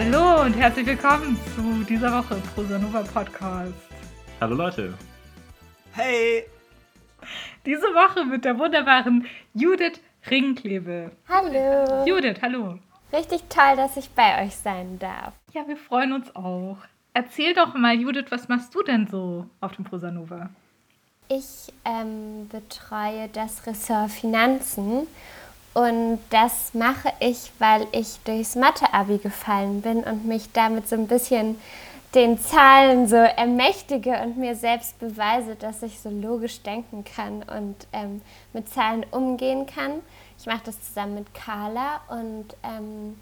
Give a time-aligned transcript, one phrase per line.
[0.00, 3.74] Hallo und herzlich willkommen zu dieser Woche Prosanova Podcast.
[4.40, 4.94] Hallo Leute.
[5.90, 6.44] Hey.
[7.66, 10.00] Diese Woche mit der wunderbaren Judith
[10.30, 11.10] Ringklebe.
[11.28, 12.06] Hallo.
[12.06, 12.78] Judith, hallo.
[13.12, 15.32] Richtig toll, dass ich bei euch sein darf.
[15.52, 16.76] Ja, wir freuen uns auch.
[17.12, 20.48] Erzähl doch mal, Judith, was machst du denn so auf dem Prosanova?
[21.28, 25.08] Ich ähm, betreue das Ressort Finanzen
[25.78, 31.06] und das mache ich, weil ich durchs Mathe-Abi gefallen bin und mich damit so ein
[31.06, 31.56] bisschen
[32.16, 37.76] den Zahlen so ermächtige und mir selbst beweise, dass ich so logisch denken kann und
[37.92, 38.22] ähm,
[38.52, 40.00] mit Zahlen umgehen kann.
[40.36, 43.16] Ich mache das zusammen mit Carla und ähm,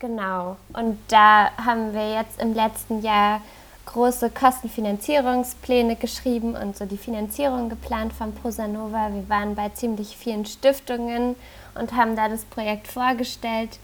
[0.00, 0.56] genau.
[0.72, 3.40] Und da haben wir jetzt im letzten Jahr
[3.86, 9.10] große Kostenfinanzierungspläne geschrieben und so die Finanzierung geplant von Prosanova.
[9.12, 11.36] Wir waren bei ziemlich vielen Stiftungen
[11.78, 13.78] und haben da das Projekt vorgestellt.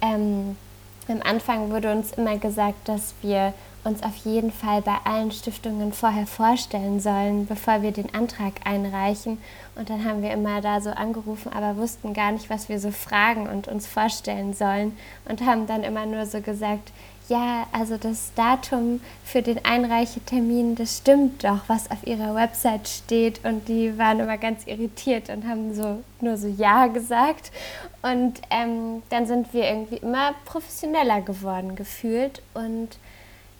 [0.00, 0.56] Ähm,
[1.08, 3.52] am Anfang wurde uns immer gesagt, dass wir
[3.82, 9.38] uns auf jeden Fall bei allen Stiftungen vorher vorstellen sollen, bevor wir den Antrag einreichen.
[9.74, 12.90] Und dann haben wir immer da so angerufen, aber wussten gar nicht, was wir so
[12.90, 14.96] fragen und uns vorstellen sollen.
[15.24, 16.92] Und haben dann immer nur so gesagt,
[17.30, 23.44] ja, also das Datum für den Einreichetermin, das stimmt doch, was auf ihrer Website steht.
[23.44, 27.52] Und die waren immer ganz irritiert und haben so nur so Ja gesagt.
[28.02, 32.42] Und ähm, dann sind wir irgendwie immer professioneller geworden gefühlt.
[32.52, 32.98] Und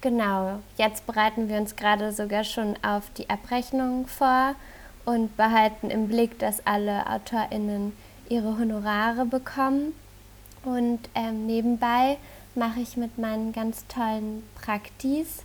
[0.01, 4.57] genau, jetzt bereiten wir uns gerade sogar schon auf die Abrechnung vor
[5.05, 7.93] und behalten im Blick, dass alle AutorInnen
[8.29, 9.95] ihre Honorare bekommen.
[10.65, 12.19] Und ähm, nebenbei
[12.55, 15.43] mache ich mit meinen ganz tollen Praktis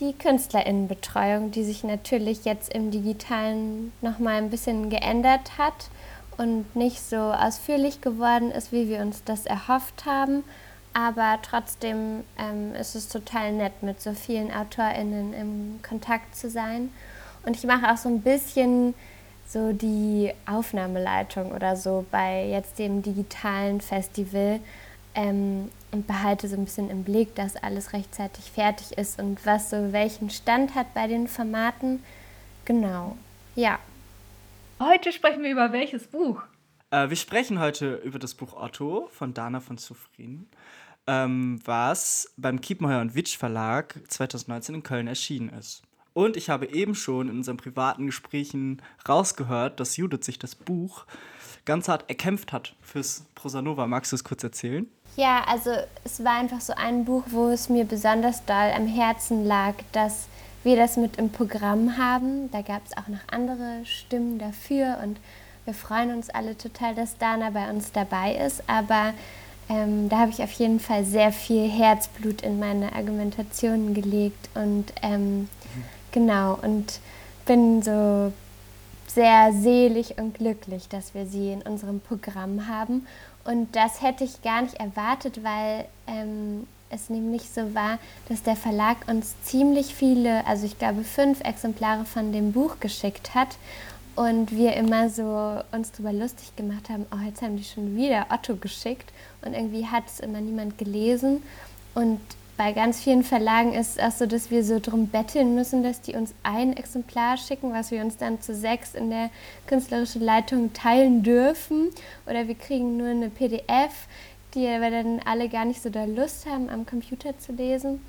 [0.00, 5.88] die Künstlerinnenbetreuung, die sich natürlich jetzt im digitalen noch mal ein bisschen geändert hat
[6.36, 10.44] und nicht so ausführlich geworden ist, wie wir uns das erhofft haben.
[10.92, 16.90] Aber trotzdem ähm, ist es total nett, mit so vielen AutorInnen im Kontakt zu sein.
[17.44, 18.94] Und ich mache auch so ein bisschen
[19.48, 24.60] so die Aufnahmeleitung oder so bei jetzt dem digitalen Festival
[25.14, 29.70] ähm, und behalte so ein bisschen im Blick, dass alles rechtzeitig fertig ist und was
[29.70, 32.02] so welchen Stand hat bei den Formaten.
[32.66, 33.16] Genau,
[33.54, 33.78] ja.
[34.78, 36.42] Heute sprechen wir über welches Buch?
[36.90, 40.50] Äh, wir sprechen heute über das Buch Otto von Dana von Zufrieden,
[41.06, 45.82] ähm, was beim Kiepenheuer und Witsch Verlag 2019 in Köln erschienen ist.
[46.12, 51.06] Und ich habe eben schon in unseren privaten Gesprächen rausgehört, dass Judith sich das Buch
[51.66, 53.86] ganz hart erkämpft hat fürs Prosanova.
[53.86, 54.88] Magst du es kurz erzählen?
[55.16, 55.70] Ja, also
[56.04, 60.28] es war einfach so ein Buch, wo es mir besonders doll am Herzen lag, dass
[60.62, 62.50] wir das mit im Programm haben.
[62.50, 65.18] Da gab es auch noch andere Stimmen dafür und
[65.64, 68.62] wir freuen uns alle total, dass Dana bei uns dabei ist.
[68.68, 69.14] Aber
[69.68, 74.92] ähm, da habe ich auf jeden Fall sehr viel Herzblut in meine Argumentationen gelegt und
[75.02, 75.48] ähm, mhm.
[76.12, 77.00] genau und
[77.46, 78.32] bin so
[79.16, 83.06] sehr selig und glücklich, dass wir sie in unserem Programm haben.
[83.44, 88.56] Und das hätte ich gar nicht erwartet, weil ähm, es nämlich so war, dass der
[88.56, 93.56] Verlag uns ziemlich viele, also ich glaube fünf Exemplare von dem Buch geschickt hat
[94.16, 98.26] und wir immer so uns darüber lustig gemacht haben, oh, jetzt haben die schon wieder
[98.30, 101.42] Otto geschickt und irgendwie hat es immer niemand gelesen
[101.94, 102.20] und
[102.56, 106.00] bei ganz vielen Verlagen ist es auch so, dass wir so drum betteln müssen, dass
[106.00, 109.30] die uns ein Exemplar schicken, was wir uns dann zu sechs in der
[109.66, 111.90] künstlerischen Leitung teilen dürfen.
[112.26, 114.08] Oder wir kriegen nur eine PDF,
[114.54, 118.00] die wir dann alle gar nicht so da Lust haben, am Computer zu lesen.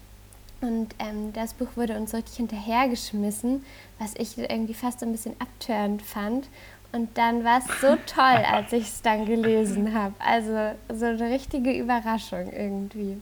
[0.62, 3.64] Und ähm, das Buch wurde uns richtig hinterhergeschmissen,
[4.00, 6.48] was ich irgendwie fast ein bisschen abtörend fand.
[6.94, 10.16] Und dann war es so toll, als ich es dann gelesen habe.
[10.20, 13.18] Also so eine richtige Überraschung irgendwie.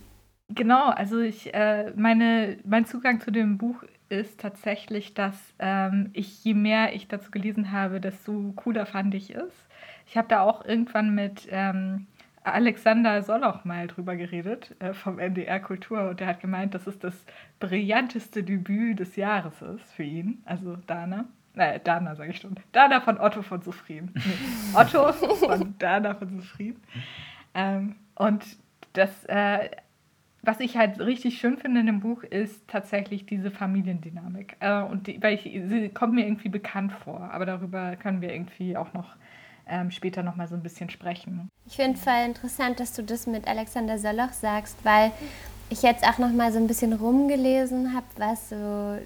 [0.50, 6.44] Genau, also ich, äh, meine, mein Zugang zu dem Buch ist tatsächlich, dass ähm, ich,
[6.44, 9.51] je mehr ich dazu gelesen habe, desto cooler fand ich es.
[10.06, 12.06] Ich habe da auch irgendwann mit ähm,
[12.44, 17.00] Alexander Soloch mal drüber geredet, äh, vom NDR Kultur, und der hat gemeint, dass es
[17.00, 17.25] das
[17.59, 21.25] brillanteste Debüt des Jahres ist für ihn, also Dana.
[21.56, 22.56] Äh, Dana sage ich schon.
[22.71, 24.12] Dana von Otto von Zufrieden.
[24.13, 26.81] Nee, Otto von Dana von Zufrieden.
[27.56, 28.45] Ähm, und
[28.94, 29.69] das, äh,
[30.45, 34.57] was ich halt richtig schön finde in dem Buch, ist tatsächlich diese Familiendynamik.
[34.59, 38.33] Äh, und die, weil ich, sie kommt mir irgendwie bekannt vor, aber darüber können wir
[38.33, 39.15] irgendwie auch noch
[39.68, 41.50] ähm, später noch mal so ein bisschen sprechen.
[41.65, 45.12] Ich finde voll interessant, dass du das mit Alexander Soloch sagst, weil
[45.69, 49.00] ich jetzt auch noch mal so ein bisschen rumgelesen habe, was so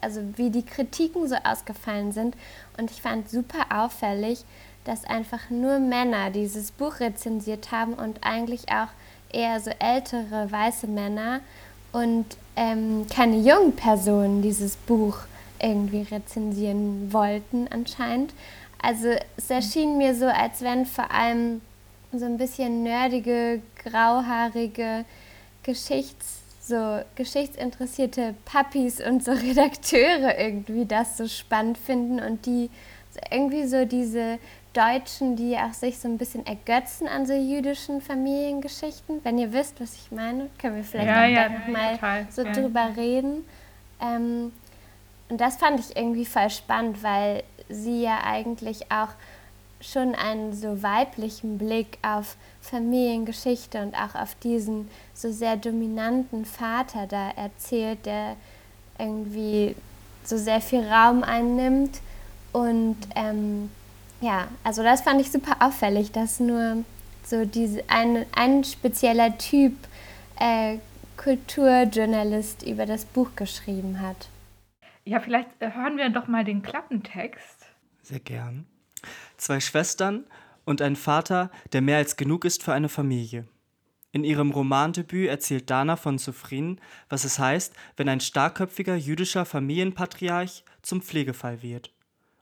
[0.00, 2.36] also wie die Kritiken so ausgefallen sind
[2.78, 4.44] und ich fand super auffällig,
[4.84, 8.88] dass einfach nur Männer dieses Buch rezensiert haben und eigentlich auch
[9.32, 11.40] eher so ältere weiße Männer
[11.92, 12.26] und
[12.56, 15.18] ähm, keine jungen Personen dieses Buch
[15.60, 18.32] irgendwie rezensieren wollten anscheinend.
[18.80, 21.60] Also es erschien mir so, als wenn vor allem
[22.12, 25.04] so ein bisschen nerdige, grauhaarige
[25.62, 26.38] Geschichts
[26.68, 32.70] so geschichtsinteressierte Puppies und so Redakteure irgendwie das so spannend finden und die
[33.30, 34.38] irgendwie so diese
[34.72, 39.24] Deutschen, die auch sich so ein bisschen ergötzen an so jüdischen Familiengeschichten.
[39.24, 42.26] Wenn ihr wisst, was ich meine, können wir vielleicht ja, auch ja, noch mal total,
[42.30, 42.52] so ja.
[42.52, 43.44] drüber reden.
[44.00, 44.52] Ähm,
[45.28, 49.10] und das fand ich irgendwie voll spannend, weil sie ja eigentlich auch
[49.80, 57.06] schon einen so weiblichen Blick auf Familiengeschichte und auch auf diesen so sehr dominanten Vater
[57.06, 58.36] da erzählt, der
[58.98, 59.76] irgendwie
[60.24, 62.00] so sehr viel Raum einnimmt.
[62.52, 63.70] Und ähm,
[64.20, 66.84] ja, also das fand ich super auffällig, dass nur
[67.24, 69.74] so diese ein, ein spezieller Typ
[70.40, 70.78] äh,
[71.16, 74.28] Kulturjournalist über das Buch geschrieben hat.
[75.04, 77.66] Ja, vielleicht äh, hören wir doch mal den Klappentext.
[78.02, 78.66] Sehr gern.
[79.36, 80.24] Zwei Schwestern
[80.64, 83.46] und ein Vater, der mehr als genug ist für eine Familie.
[84.10, 90.64] In ihrem Romandebüt erzählt Dana von Sophrin, was es heißt, wenn ein starkköpfiger jüdischer Familienpatriarch
[90.82, 91.92] zum Pflegefall wird.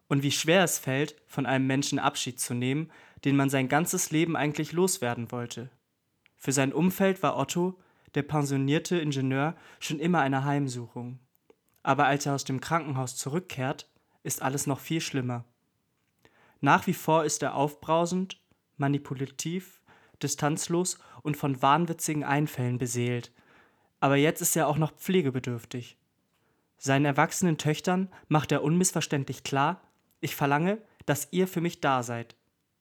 [0.08, 2.90] Und wie schwer es fällt, von einem Menschen Abschied zu nehmen,
[3.24, 5.70] den man sein ganzes Leben eigentlich loswerden wollte.
[6.36, 7.78] Für sein Umfeld war Otto,
[8.14, 11.18] der pensionierte Ingenieur, schon immer eine Heimsuchung.
[11.82, 13.88] Aber als er aus dem Krankenhaus zurückkehrt,
[14.22, 15.44] ist alles noch viel schlimmer.
[16.60, 18.40] Nach wie vor ist er aufbrausend,
[18.76, 19.82] manipulativ,
[20.22, 23.32] distanzlos und von wahnwitzigen Einfällen beseelt.
[24.00, 25.96] Aber jetzt ist er auch noch pflegebedürftig.
[26.78, 29.80] Seinen erwachsenen Töchtern macht er unmissverständlich klar,
[30.26, 32.36] ich verlange, dass ihr für mich da seid.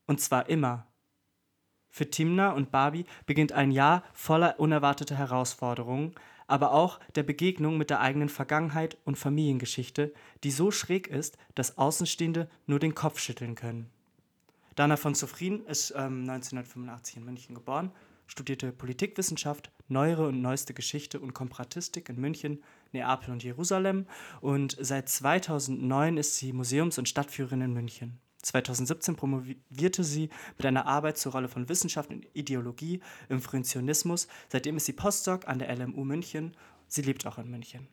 [0.06, 0.86] Und zwar immer.
[1.89, 6.13] Für Timna und Barbie beginnt ein Jahr voller unerwarteter Herausforderungen,
[6.47, 10.13] aber auch der Begegnung mit der eigenen Vergangenheit und Familiengeschichte,
[10.44, 13.89] die so schräg ist, dass Außenstehende nur den Kopf schütteln können.
[14.75, 17.92] Dana von Zufrin ist ähm, 1985 in München geboren,
[18.27, 22.62] studierte Politikwissenschaft, neuere und neueste Geschichte und Komparatistik in München,
[22.95, 24.07] Neapel und Jerusalem
[24.42, 28.19] und seit 2009 ist sie Museums- und Stadtführerin in München.
[28.42, 34.27] 2017 promovierte sie mit einer Arbeit zur Rolle von Wissenschaft und Ideologie im frühen Zionismus.
[34.50, 36.56] Seitdem ist sie Postdoc an der LMU München.
[36.88, 37.88] Sie lebt auch in München.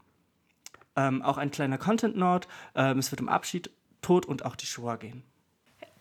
[0.94, 2.48] Ähm, auch ein kleiner Content-Note.
[2.74, 3.70] Ähm, es wird um Abschied,
[4.02, 5.24] Tod und auch die Shoah gehen.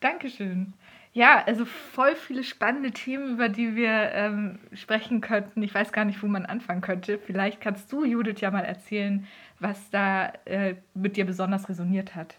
[0.01, 0.73] Dankeschön.
[1.13, 5.61] Ja, also voll viele spannende Themen, über die wir ähm, sprechen könnten.
[5.61, 7.17] Ich weiß gar nicht, wo man anfangen könnte.
[7.17, 9.27] Vielleicht kannst du, Judith, ja mal erzählen,
[9.59, 12.35] was da äh, mit dir besonders resoniert hat.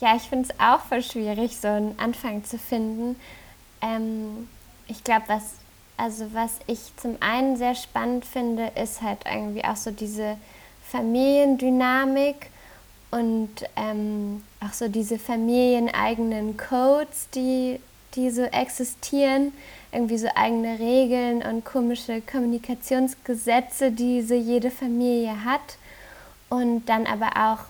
[0.00, 3.16] Ja, ich finde es auch voll schwierig, so einen Anfang zu finden.
[3.80, 4.48] Ähm,
[4.86, 5.56] ich glaube, was,
[5.96, 10.36] also was ich zum einen sehr spannend finde, ist halt irgendwie auch so diese
[10.84, 12.50] Familiendynamik
[13.10, 17.80] und ähm, auch so diese familieneigenen Codes, die,
[18.14, 19.52] die so existieren,
[19.92, 25.78] irgendwie so eigene Regeln und komische Kommunikationsgesetze, die so jede Familie hat.
[26.48, 27.64] Und dann aber auch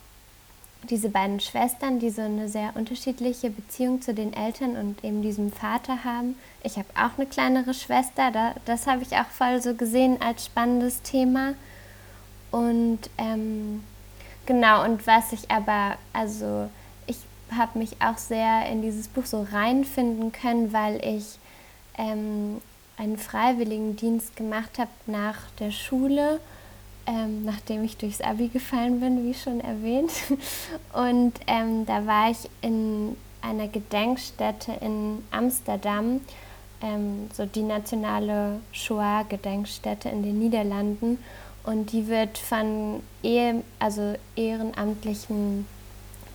[0.90, 5.50] diese beiden Schwestern, die so eine sehr unterschiedliche Beziehung zu den Eltern und eben diesem
[5.50, 6.36] Vater haben.
[6.62, 10.46] Ich habe auch eine kleinere Schwester, da, das habe ich auch voll so gesehen als
[10.46, 11.54] spannendes Thema.
[12.50, 13.82] Und ähm,
[14.46, 16.68] genau, und was ich aber, also
[17.50, 21.38] habe mich auch sehr in dieses Buch so reinfinden können, weil ich
[21.98, 22.60] ähm,
[22.96, 26.40] einen Freiwilligendienst gemacht habe nach der Schule
[27.06, 30.10] ähm, nachdem ich durchs Abi gefallen bin, wie schon erwähnt.
[30.92, 36.20] Und ähm, da war ich in einer Gedenkstätte in Amsterdam,
[36.80, 41.18] ähm, so die nationale Shoah-Gedenkstätte in den Niederlanden.
[41.64, 45.66] Und die wird von Ehe, also ehrenamtlichen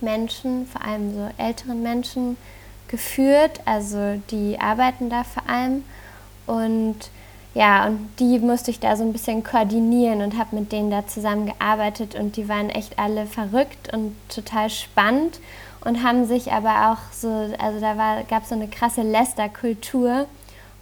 [0.02, 2.36] Menschen, vor allem so älteren Menschen,
[2.88, 3.60] geführt.
[3.64, 5.84] Also die arbeiten da vor allem.
[6.46, 6.96] Und
[7.54, 11.06] ja, und die musste ich da so ein bisschen koordinieren und habe mit denen da
[11.06, 15.40] zusammengearbeitet und die waren echt alle verrückt und total spannend
[15.84, 17.28] und haben sich aber auch so,
[17.58, 20.26] also da gab es so eine krasse Lästerkultur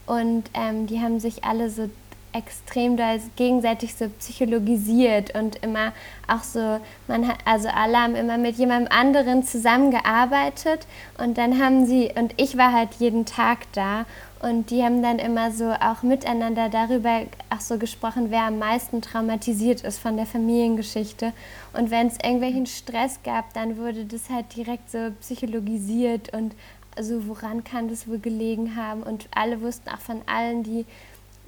[0.07, 1.89] und ähm, die haben sich alle so
[2.33, 5.93] extrem da gegenseitig so psychologisiert und immer
[6.27, 10.87] auch so, man hat, also alle haben immer mit jemandem anderen zusammengearbeitet
[11.19, 14.05] und dann haben sie, und ich war halt jeden Tag da
[14.41, 19.03] und die haben dann immer so auch miteinander darüber auch so gesprochen, wer am meisten
[19.03, 21.33] traumatisiert ist von der Familiengeschichte.
[21.73, 26.55] Und wenn es irgendwelchen Stress gab, dann wurde das halt direkt so psychologisiert und
[26.97, 29.03] also woran kann das wohl gelegen haben.
[29.03, 30.85] Und alle wussten auch von allen, die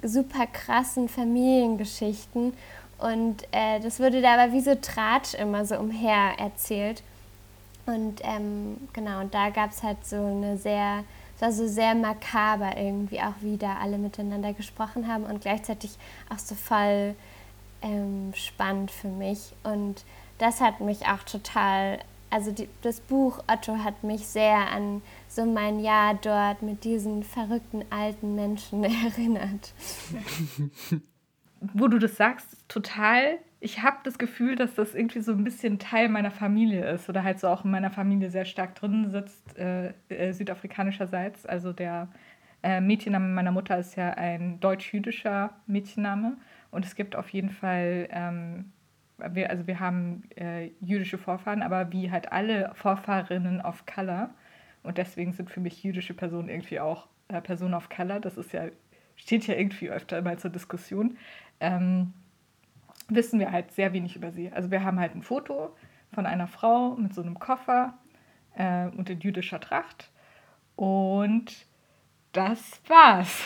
[0.03, 2.53] super krassen Familiengeschichten.
[2.97, 7.01] Und äh, das wurde da aber wie so Tratsch immer so umher erzählt.
[7.85, 11.03] Und ähm, genau, und da gab es halt so eine sehr,
[11.35, 15.97] es war so sehr makaber irgendwie auch, wie da alle miteinander gesprochen haben und gleichzeitig
[16.29, 17.15] auch so voll
[17.81, 19.53] ähm, spannend für mich.
[19.63, 20.03] Und
[20.37, 21.99] das hat mich auch total,
[22.31, 27.23] also die, das Buch Otto hat mich sehr an so mein Jahr dort mit diesen
[27.23, 29.73] verrückten alten Menschen erinnert.
[31.59, 33.37] Wo du das sagst, total.
[33.59, 37.23] Ich habe das Gefühl, dass das irgendwie so ein bisschen Teil meiner Familie ist oder
[37.23, 41.45] halt so auch in meiner Familie sehr stark drin sitzt, äh, äh, südafrikanischerseits.
[41.45, 42.07] Also der
[42.63, 46.37] äh, Mädchenname meiner Mutter ist ja ein deutsch-jüdischer Mädchenname.
[46.71, 48.71] Und es gibt auf jeden Fall, ähm,
[49.33, 54.29] wir, also wir haben äh, jüdische Vorfahren, aber wie halt alle Vorfahrinnen of Color.
[54.83, 58.19] Und deswegen sind für mich jüdische Personen irgendwie auch äh, Personen of Color.
[58.19, 58.67] Das ist ja,
[59.15, 61.17] steht ja irgendwie öfter mal zur Diskussion.
[61.59, 62.13] Ähm,
[63.07, 64.51] wissen wir halt sehr wenig über sie.
[64.51, 65.75] Also wir haben halt ein Foto
[66.13, 67.97] von einer Frau mit so einem Koffer
[68.55, 70.11] äh, und in jüdischer Tracht.
[70.75, 71.65] Und
[72.31, 73.41] das war's.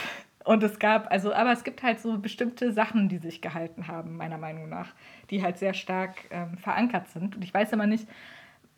[0.46, 4.16] Und es gab, also, aber es gibt halt so bestimmte Sachen, die sich gehalten haben,
[4.16, 4.94] meiner Meinung nach,
[5.30, 7.36] die halt sehr stark ähm, verankert sind.
[7.36, 8.08] Und ich weiß immer nicht,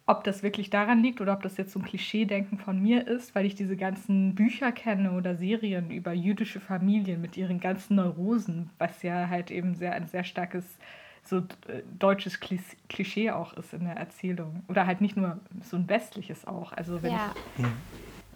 [0.05, 3.35] ob das wirklich daran liegt oder ob das jetzt so ein Klischee-Denken von mir ist,
[3.35, 8.69] weil ich diese ganzen Bücher kenne oder Serien über jüdische Familien mit ihren ganzen Neurosen,
[8.77, 10.77] was ja halt eben sehr ein sehr starkes
[11.23, 14.63] so äh, deutsches Klischee auch ist in der Erzählung.
[14.69, 16.71] Oder halt nicht nur so ein westliches auch.
[16.71, 17.33] Also wenn ja.
[17.57, 17.65] ich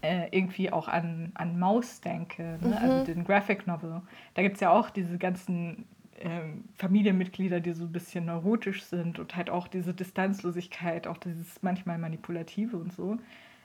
[0.02, 2.68] äh, irgendwie auch an, an Maus denke, ne?
[2.68, 2.74] mhm.
[2.74, 4.02] also den Graphic Novel,
[4.34, 5.86] da gibt es ja auch diese ganzen
[6.24, 11.62] ähm, Familienmitglieder, die so ein bisschen neurotisch sind und halt auch diese Distanzlosigkeit, auch dieses
[11.62, 13.18] manchmal Manipulative und so.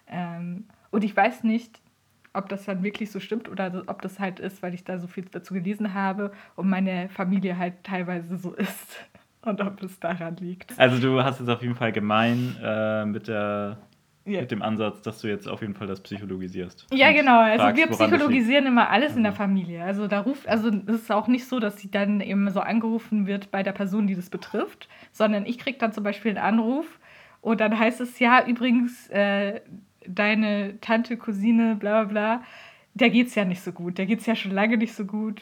[0.08, 1.80] Ähm, und ich weiß nicht,
[2.32, 5.06] ob das dann wirklich so stimmt oder ob das halt ist, weil ich da so
[5.06, 9.04] viel dazu gelesen habe und meine Familie halt teilweise so ist.
[9.42, 10.76] Und ob es daran liegt.
[10.76, 13.78] Also du hast es auf jeden Fall gemein äh, mit der
[14.26, 14.40] Yeah.
[14.40, 16.86] Mit dem Ansatz, dass du jetzt auf jeden Fall das psychologisierst.
[16.92, 17.38] Ja, genau.
[17.38, 19.36] Also fragst, wir psychologisieren immer alles in der mhm.
[19.36, 19.84] Familie.
[19.84, 23.26] Also da ruft, also es ist auch nicht so, dass sie dann eben so angerufen
[23.28, 26.98] wird bei der Person, die das betrifft, sondern ich kriege dann zum Beispiel einen Anruf
[27.40, 29.60] und dann heißt es, ja, übrigens, äh,
[30.08, 32.44] deine Tante, Cousine, bla bla bla,
[32.94, 35.40] der geht's ja nicht so gut, der geht's ja schon lange nicht so gut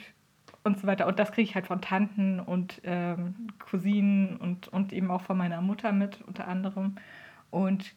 [0.65, 1.07] und so weiter.
[1.07, 5.39] Und das kriege ich halt von Tanten und ähm, Cousinen und, und eben auch von
[5.39, 6.97] meiner Mutter mit, unter anderem.
[7.51, 7.95] Und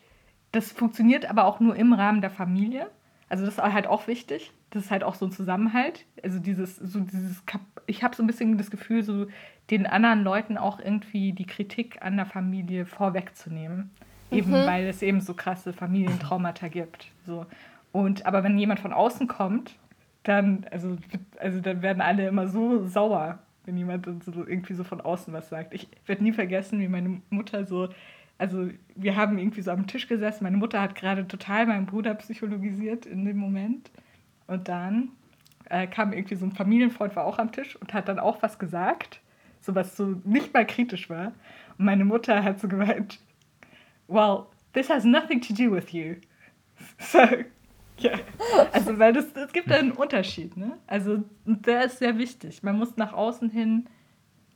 [0.51, 2.89] das funktioniert aber auch nur im Rahmen der Familie.
[3.29, 4.51] Also das ist halt auch wichtig.
[4.69, 6.05] Das ist halt auch so ein Zusammenhalt.
[6.23, 7.43] Also dieses, so dieses,
[7.85, 9.27] ich habe so ein bisschen das Gefühl, so
[9.69, 13.91] den anderen Leuten auch irgendwie die Kritik an der Familie vorwegzunehmen.
[14.31, 14.37] Mhm.
[14.37, 17.11] Eben weil es eben so krasse Familientraumata gibt.
[17.25, 17.45] So.
[17.91, 19.75] Und aber wenn jemand von außen kommt,
[20.23, 20.97] dann, also,
[21.39, 25.49] also dann werden alle immer so sauer, wenn jemand so irgendwie so von außen was
[25.49, 25.73] sagt.
[25.73, 27.89] Ich werde nie vergessen, wie meine Mutter so
[28.37, 30.43] also wir haben irgendwie so am Tisch gesessen.
[30.43, 33.91] Meine Mutter hat gerade total meinen Bruder psychologisiert in dem Moment.
[34.45, 35.09] Und dann
[35.69, 38.59] äh, kam irgendwie so ein Familienfreund, war auch am Tisch und hat dann auch was
[38.59, 39.21] gesagt,
[39.59, 41.33] so was so nicht mal kritisch war.
[41.77, 43.19] Und meine Mutter hat so gemeint,
[44.07, 46.15] well, this has nothing to do with you.
[46.99, 47.19] So,
[47.97, 48.11] ja.
[48.71, 50.77] Also, weil es gibt einen Unterschied, ne?
[50.85, 52.61] Also, der ist sehr wichtig.
[52.61, 53.87] Man muss nach außen hin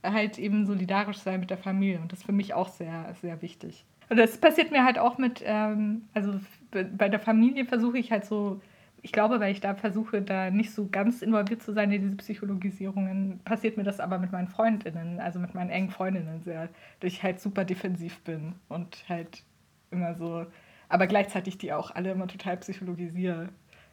[0.02, 2.00] halt eben solidarisch sein mit der Familie.
[2.00, 3.84] Und das ist für mich auch sehr, sehr wichtig.
[4.08, 6.38] Und das passiert mir halt auch mit, ähm, also
[6.70, 8.60] bei der Familie versuche ich halt so,
[9.00, 12.16] ich glaube, weil ich da versuche, da nicht so ganz involviert zu sein in diese
[12.16, 16.68] Psychologisierungen, passiert mir das aber mit meinen Freundinnen, also mit meinen engen Freundinnen sehr,
[17.00, 19.44] dass ich halt super defensiv bin und halt
[19.90, 20.46] immer so,
[20.88, 23.48] aber gleichzeitig die auch alle immer total psychologisiere.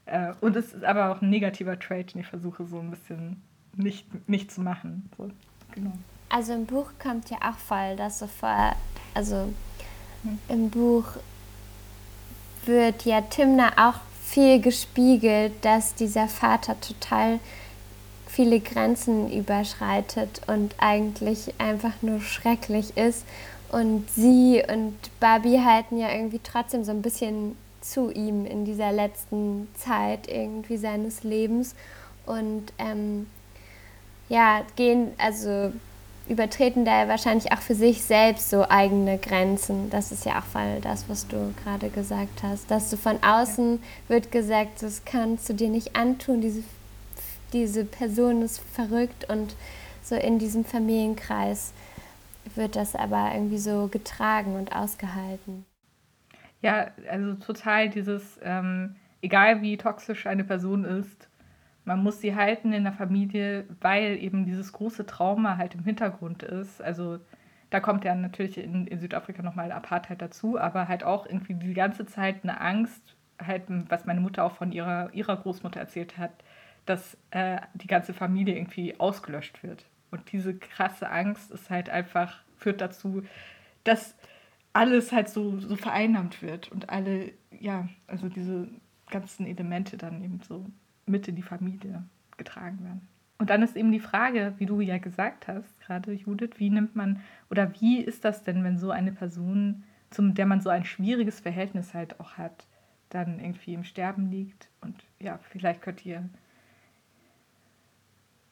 [0.05, 3.41] Äh, und es ist aber auch ein negativer Trait, den ich versuche so ein bisschen
[3.75, 5.09] nicht, nicht zu machen.
[5.17, 5.29] So.
[5.73, 5.91] Genau.
[6.29, 8.75] Also im Buch kommt ja auch voll, dass sofort,
[9.13, 9.49] also
[10.23, 10.39] hm.
[10.47, 11.05] im Buch
[12.65, 17.39] wird ja Timna auch viel gespiegelt, dass dieser Vater total
[18.27, 23.25] viele Grenzen überschreitet und eigentlich einfach nur schrecklich ist.
[23.71, 28.91] Und sie und Barbie halten ja irgendwie trotzdem so ein bisschen zu ihm in dieser
[28.91, 31.75] letzten Zeit irgendwie seines Lebens.
[32.25, 33.27] Und ähm,
[34.29, 35.73] ja, gehen, also
[36.29, 39.89] übertreten da wahrscheinlich auch für sich selbst so eigene Grenzen.
[39.89, 42.69] Das ist ja auch voll das, was du gerade gesagt hast.
[42.69, 46.63] Dass du von außen wird gesagt, das kannst du dir nicht antun, diese,
[47.51, 49.55] diese Person ist verrückt und
[50.03, 51.73] so in diesem Familienkreis
[52.55, 55.65] wird das aber irgendwie so getragen und ausgehalten.
[56.61, 61.28] Ja, also total dieses, ähm, egal wie toxisch eine Person ist,
[61.89, 66.43] man muss sie halten in der Familie, weil eben dieses große Trauma halt im Hintergrund
[66.43, 66.83] ist.
[66.83, 67.17] Also
[67.71, 71.73] da kommt ja natürlich in, in Südafrika nochmal Apartheid dazu, aber halt auch irgendwie die
[71.73, 76.31] ganze Zeit eine Angst, halt, was meine Mutter auch von ihrer, ihrer Großmutter erzählt hat,
[76.85, 79.83] dass äh, die ganze Familie irgendwie ausgelöscht wird.
[80.11, 83.23] Und diese krasse Angst ist halt einfach, führt dazu,
[83.83, 84.15] dass
[84.73, 88.67] alles halt so, so vereinnahmt wird und alle, ja, also diese
[89.09, 90.67] ganzen Elemente dann eben so
[91.09, 92.03] mit in die Familie
[92.37, 93.07] getragen werden.
[93.37, 96.95] Und dann ist eben die Frage, wie du ja gesagt hast, gerade Judith, wie nimmt
[96.95, 100.83] man oder wie ist das denn, wenn so eine Person, zum der man so ein
[100.83, 102.65] schwieriges Verhältnis halt auch hat,
[103.09, 104.67] dann irgendwie im Sterben liegt?
[104.81, 106.27] Und ja, vielleicht könnt ihr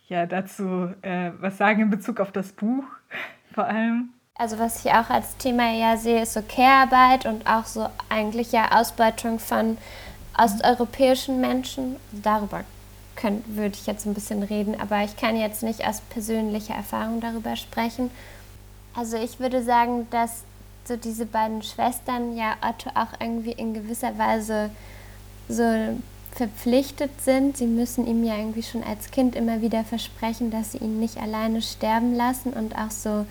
[0.08, 2.86] ja dazu äh, was sagen in Bezug auf das Buch
[3.54, 4.14] vor allem.
[4.36, 8.52] Also was ich auch als Thema ja sehe, ist so Care-Arbeit und auch so eigentlich
[8.52, 9.78] ja Ausbeutung von
[10.38, 11.96] osteuropäischen Menschen.
[12.12, 12.64] Darüber
[13.16, 17.20] könnt, würde ich jetzt ein bisschen reden, aber ich kann jetzt nicht aus persönlicher Erfahrung
[17.20, 18.12] darüber sprechen.
[18.96, 20.44] Also ich würde sagen, dass
[20.86, 24.70] so diese beiden Schwestern ja Otto auch irgendwie in gewisser Weise
[25.50, 25.98] so
[26.32, 27.58] verpflichtet sind.
[27.58, 31.18] Sie müssen ihm ja irgendwie schon als Kind immer wieder versprechen, dass sie ihn nicht
[31.18, 33.26] alleine sterben lassen und auch so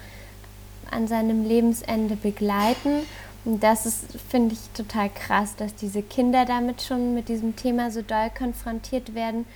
[0.91, 3.03] an seinem Lebensende begleiten.
[3.49, 8.03] Das ist, finde ich, total krass, dass diese Kinder damit schon mit diesem Thema so
[8.03, 9.47] doll konfrontiert werden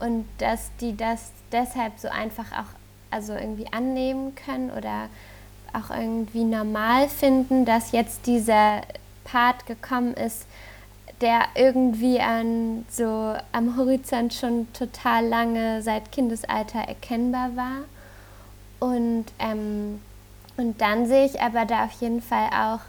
[0.00, 2.72] und dass die das deshalb so einfach auch
[3.10, 5.08] also irgendwie annehmen können oder
[5.74, 8.80] auch irgendwie normal finden, dass jetzt dieser
[9.24, 10.46] Part gekommen ist,
[11.20, 17.84] der irgendwie an so am Horizont schon total lange seit Kindesalter erkennbar war.
[18.80, 20.00] Und ähm,
[20.56, 22.80] und dann sehe ich aber da auf jeden Fall auch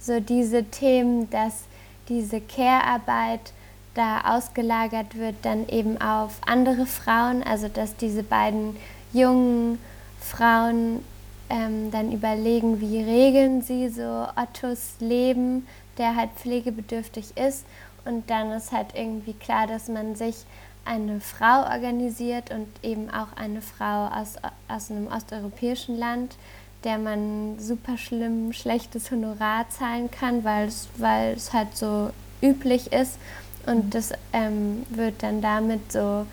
[0.00, 1.64] so diese Themen, dass
[2.08, 3.52] diese Care-Arbeit
[3.94, 8.76] da ausgelagert wird, dann eben auf andere Frauen, also dass diese beiden
[9.12, 9.78] jungen
[10.20, 11.04] Frauen
[11.50, 17.64] ähm, dann überlegen, wie regeln sie so Ottos Leben, der halt pflegebedürftig ist.
[18.04, 20.36] Und dann ist halt irgendwie klar, dass man sich
[20.84, 24.36] eine Frau organisiert und eben auch eine Frau aus,
[24.68, 26.36] aus einem osteuropäischen Land,
[26.84, 32.10] der man super schlimm schlechtes Honorar zahlen kann, weil es, weil es halt so
[32.40, 33.18] üblich ist.
[33.66, 33.90] Und mhm.
[33.90, 36.26] das ähm, wird dann damit so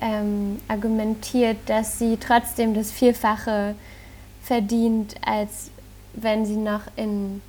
[0.00, 3.74] ähm, argumentiert, dass sie trotzdem das Vierfache
[4.42, 5.70] verdient, als
[6.14, 7.42] wenn sie noch in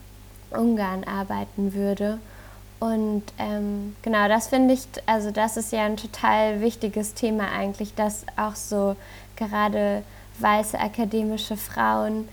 [0.52, 2.20] Ungarn arbeiten würde.
[2.80, 7.94] Und ähm, genau, das finde ich, also das ist ja ein total wichtiges Thema eigentlich,
[7.94, 8.96] dass auch so
[9.36, 10.04] gerade
[10.42, 12.28] weiße akademische Frauen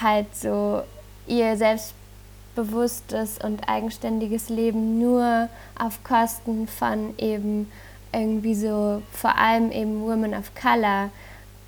[0.00, 0.82] halt so
[1.26, 7.70] ihr selbstbewusstes und eigenständiges Leben nur auf Kosten von eben
[8.12, 11.10] irgendwie so vor allem eben Women of Color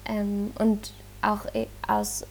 [0.07, 2.25] ähm, und auch e, aus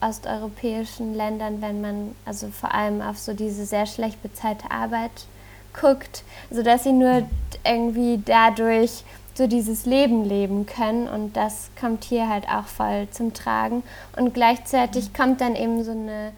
[0.00, 5.26] osteuropäischen Ländern, wenn man also vor allem auf so diese sehr schlecht bezahlte Arbeit
[5.72, 7.22] guckt, sodass sie nur
[7.64, 9.04] irgendwie dadurch
[9.34, 13.82] so dieses Leben leben können und das kommt hier halt auch voll zum Tragen.
[14.16, 16.32] Und gleichzeitig kommt dann eben so eine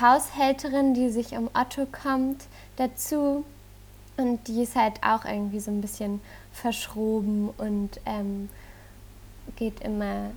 [0.00, 2.44] Haushälterin, die sich um Otto kommt,
[2.76, 3.44] dazu
[4.16, 6.20] und die ist halt auch irgendwie so ein bisschen
[6.52, 8.48] verschroben und ähm,
[9.56, 10.30] geht immer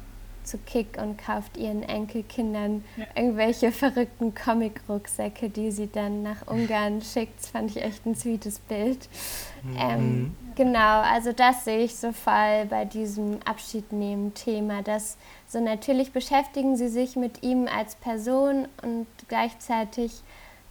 [0.44, 3.06] zu Kick und kauft ihren Enkelkindern ja.
[3.16, 7.40] irgendwelche verrückten Comic-Rucksäcke, die sie dann nach Ungarn schickt.
[7.40, 9.08] Das fand ich echt ein sweetes Bild.
[9.64, 9.78] Mhm.
[9.80, 16.76] Ähm, genau, also das sehe ich so voll bei diesem Abschiednehmen-Thema, dass so natürlich beschäftigen
[16.76, 20.22] sie sich mit ihm als Person und gleichzeitig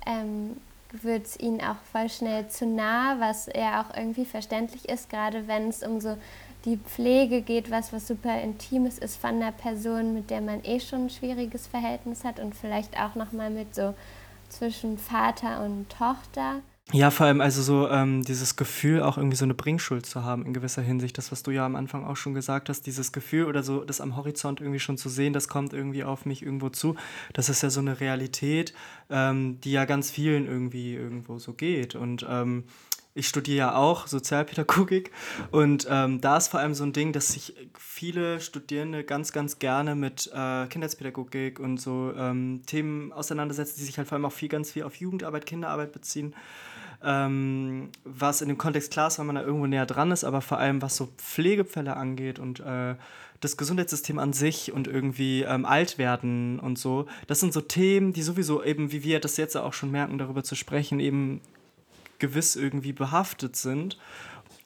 [0.07, 0.57] ähm,
[0.92, 5.48] wird es ihnen auch voll schnell zu nah, was ja auch irgendwie verständlich ist, gerade
[5.48, 6.16] wenn es um so
[6.64, 10.79] die Pflege geht, was was super Intimes ist von einer Person, mit der man eh
[10.79, 13.94] schon ein schwieriges Verhältnis hat und vielleicht auch nochmal mit so
[14.50, 16.61] zwischen Vater und Tochter.
[16.92, 20.44] Ja, vor allem also so ähm, dieses Gefühl, auch irgendwie so eine Bringschuld zu haben
[20.44, 21.16] in gewisser Hinsicht.
[21.18, 24.00] Das, was du ja am Anfang auch schon gesagt hast, dieses Gefühl oder so, das
[24.00, 26.96] am Horizont irgendwie schon zu sehen, das kommt irgendwie auf mich irgendwo zu.
[27.33, 28.74] Das ist ja so eine Realität,
[29.09, 31.94] ähm, die ja ganz vielen irgendwie irgendwo so geht.
[31.94, 32.64] Und ähm,
[33.14, 35.11] ich studiere ja auch Sozialpädagogik
[35.50, 39.59] und ähm, da ist vor allem so ein Ding, dass sich viele Studierende ganz, ganz
[39.59, 44.33] gerne mit äh, Kindheitspädagogik und so ähm, Themen auseinandersetzen, die sich halt vor allem auch
[44.33, 46.35] viel, ganz viel auf Jugendarbeit, Kinderarbeit beziehen.
[47.02, 50.42] Ähm, was in dem Kontext klar ist, weil man da irgendwo näher dran ist, aber
[50.42, 52.94] vor allem was so Pflegefälle angeht und äh,
[53.40, 58.12] das Gesundheitssystem an sich und irgendwie ähm, alt werden und so, das sind so Themen,
[58.12, 61.40] die sowieso eben, wie wir das jetzt auch schon merken, darüber zu sprechen, eben
[62.18, 63.98] gewiss irgendwie behaftet sind.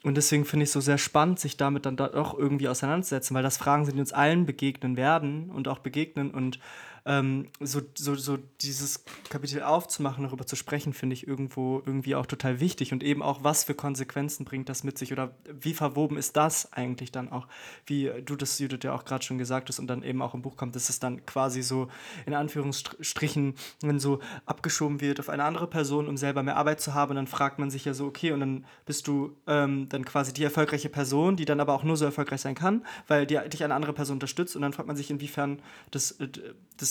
[0.02, 3.44] und deswegen finde ich es so sehr spannend, sich damit dann doch irgendwie auseinanderzusetzen, weil
[3.44, 6.58] das Fragen sind, die uns allen begegnen werden und auch begegnen und
[7.06, 12.26] ähm, so, so, so dieses Kapitel aufzumachen, darüber zu sprechen, finde ich irgendwo irgendwie auch
[12.26, 16.16] total wichtig und eben auch, was für Konsequenzen bringt das mit sich oder wie verwoben
[16.16, 17.46] ist das eigentlich dann auch,
[17.86, 20.42] wie du das, Judith, ja auch gerade schon gesagt hast und dann eben auch im
[20.42, 21.88] Buch kommt, dass es dann quasi so
[22.26, 26.94] in Anführungsstrichen wenn so abgeschoben wird auf eine andere Person, um selber mehr Arbeit zu
[26.94, 30.04] haben und dann fragt man sich ja so, okay, und dann bist du ähm, dann
[30.04, 33.38] quasi die erfolgreiche Person, die dann aber auch nur so erfolgreich sein kann, weil die,
[33.48, 36.28] dich eine andere Person unterstützt und dann fragt man sich, inwiefern das, äh,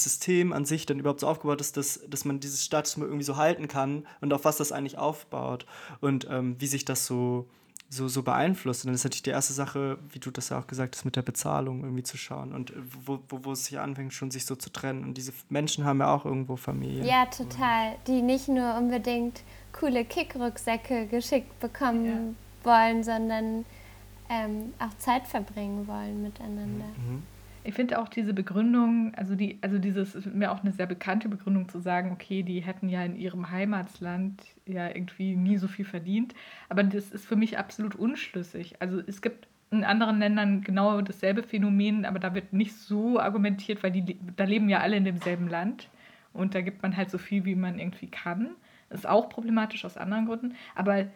[0.04, 3.24] das System an sich dann überhaupt so aufgebaut ist, dass, dass man dieses Status irgendwie
[3.24, 5.66] so halten kann und auf was das eigentlich aufbaut
[6.02, 7.48] und ähm, wie sich das so,
[7.90, 8.84] so, so beeinflusst.
[8.84, 11.16] Und dann ist natürlich die erste Sache, wie du das ja auch gesagt hast, mit
[11.16, 12.74] der Bezahlung irgendwie zu schauen und
[13.06, 15.04] wo, wo, wo es sich anfängt, schon sich so zu trennen.
[15.04, 17.06] Und diese Menschen haben ja auch irgendwo Familie.
[17.06, 17.96] Ja, total.
[18.08, 22.70] Die nicht nur unbedingt coole Kickrucksäcke geschickt bekommen ja.
[22.70, 23.66] wollen, sondern
[24.30, 26.86] ähm, auch Zeit verbringen wollen miteinander.
[26.98, 27.24] Mhm.
[27.66, 31.30] Ich finde auch diese Begründung, also die, also dieses ist mir auch eine sehr bekannte
[31.30, 35.86] Begründung zu sagen, okay, die hätten ja in ihrem Heimatland ja irgendwie nie so viel
[35.86, 36.36] verdient.
[36.68, 38.76] Aber das ist für mich absolut unschlüssig.
[38.82, 43.82] Also es gibt in anderen Ländern genau dasselbe Phänomen, aber da wird nicht so argumentiert,
[43.82, 45.90] weil die, da leben ja alle in demselben Land
[46.34, 48.52] und da gibt man halt so viel, wie man irgendwie kann.
[48.90, 50.56] Das ist auch problematisch aus anderen Gründen.
[50.76, 51.08] Aber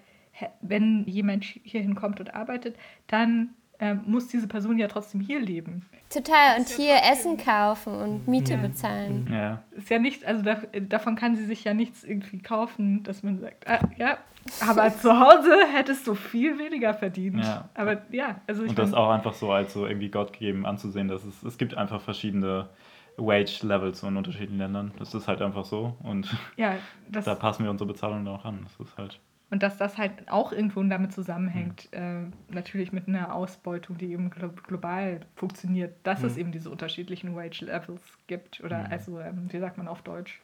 [0.62, 5.86] wenn jemand hierhin kommt und arbeitet, dann äh, muss diese Person ja trotzdem hier leben.
[6.10, 8.62] Total, und hier Essen kaufen und Miete ja.
[8.62, 9.28] bezahlen.
[9.32, 9.64] Ja.
[9.72, 13.40] Ist ja nicht, also da, davon kann sie sich ja nichts irgendwie kaufen, dass man
[13.40, 14.18] sagt, ah, ja,
[14.62, 17.44] aber zu Hause hättest du viel weniger verdient.
[17.44, 17.70] Ja.
[17.74, 21.08] Aber ja, also ich Und das auch einfach so als so irgendwie Gott gegeben anzusehen,
[21.08, 22.70] dass es, es gibt einfach verschiedene
[23.18, 24.94] Wage-Levels in unterschiedlichen Ländern.
[25.00, 25.96] Das ist halt einfach so.
[26.04, 26.76] Und ja,
[27.10, 28.62] da passen wir unsere Bezahlung auch an.
[28.64, 29.20] Das ist halt.
[29.50, 32.34] Und dass das halt auch irgendwo damit zusammenhängt, mhm.
[32.50, 36.28] äh, natürlich mit einer Ausbeutung, die eben global funktioniert, dass mhm.
[36.28, 38.92] es eben diese unterschiedlichen Wage Levels gibt oder mhm.
[38.92, 40.42] also, ähm, wie sagt man auf Deutsch,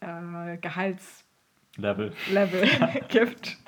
[0.00, 2.68] äh, Gehaltslevel Level
[3.08, 3.58] gibt.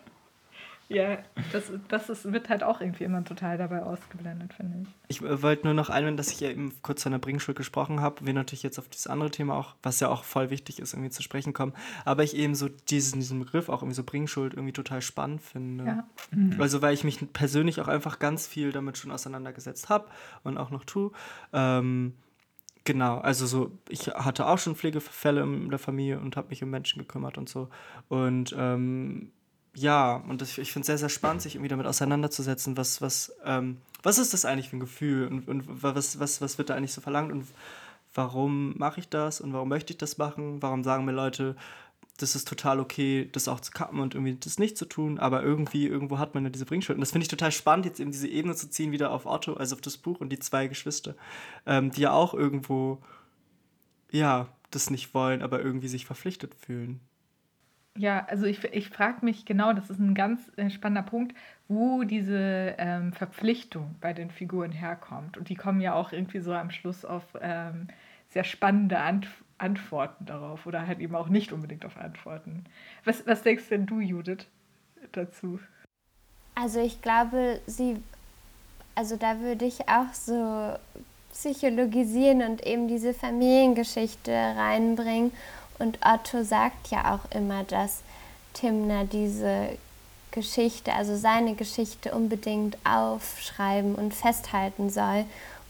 [0.88, 1.18] Ja,
[1.52, 4.88] das, das ist, wird halt auch irgendwie immer total dabei ausgeblendet, finde ich.
[5.08, 8.00] Ich äh, wollte nur noch einwenden, dass ich ja eben kurz von der Bringschuld gesprochen
[8.00, 8.24] habe.
[8.24, 11.10] Wir natürlich jetzt auf dieses andere Thema auch, was ja auch voll wichtig ist, irgendwie
[11.10, 11.72] zu sprechen kommen.
[12.04, 15.84] Aber ich eben so diesen, diesen Begriff auch irgendwie so Bringschuld irgendwie total spannend finde.
[15.84, 16.06] Ja.
[16.30, 16.60] Mhm.
[16.60, 20.06] Also, weil ich mich persönlich auch einfach ganz viel damit schon auseinandergesetzt habe
[20.44, 21.10] und auch noch tue.
[21.52, 22.14] Ähm,
[22.86, 26.70] Genau, also so, ich hatte auch schon Pflegefälle in der Familie und habe mich um
[26.70, 27.68] Menschen gekümmert und so.
[28.08, 29.32] Und ähm,
[29.76, 33.32] ja, und das, ich finde es sehr, sehr spannend, sich irgendwie damit auseinanderzusetzen, was, was,
[33.44, 36.74] ähm, was ist das eigentlich für ein Gefühl und, und was, was, was wird da
[36.74, 37.46] eigentlich so verlangt und
[38.14, 40.62] warum mache ich das und warum möchte ich das machen?
[40.62, 41.56] Warum sagen mir Leute,
[42.16, 45.42] das ist total okay, das auch zu kappen und irgendwie das nicht zu tun, aber
[45.42, 46.96] irgendwie, irgendwo hat man ja diese Bringschuld.
[46.96, 49.54] Und das finde ich total spannend, jetzt eben diese Ebene zu ziehen, wieder auf Otto,
[49.54, 51.14] also auf das Buch und die zwei Geschwister,
[51.66, 53.02] ähm, die ja auch irgendwo,
[54.10, 57.00] ja, das nicht wollen, aber irgendwie sich verpflichtet fühlen.
[57.96, 61.34] Ja, also ich, ich frage mich genau, das ist ein ganz äh, spannender Punkt,
[61.68, 65.36] wo diese ähm, Verpflichtung bei den Figuren herkommt.
[65.36, 67.88] Und die kommen ja auch irgendwie so am Schluss auf ähm,
[68.28, 69.28] sehr spannende Ant
[69.58, 72.66] Antworten darauf oder halt eben auch nicht unbedingt auf Antworten.
[73.04, 74.46] Was, was denkst denn du, Judith,
[75.12, 75.58] dazu?
[76.54, 78.02] Also ich glaube, sie,
[78.94, 80.76] also da würde ich auch so
[81.32, 85.32] psychologisieren und eben diese Familiengeschichte reinbringen
[85.78, 88.00] und Otto sagt ja auch immer, dass
[88.54, 89.70] Timner diese
[90.30, 95.24] Geschichte, also seine Geschichte unbedingt aufschreiben und festhalten soll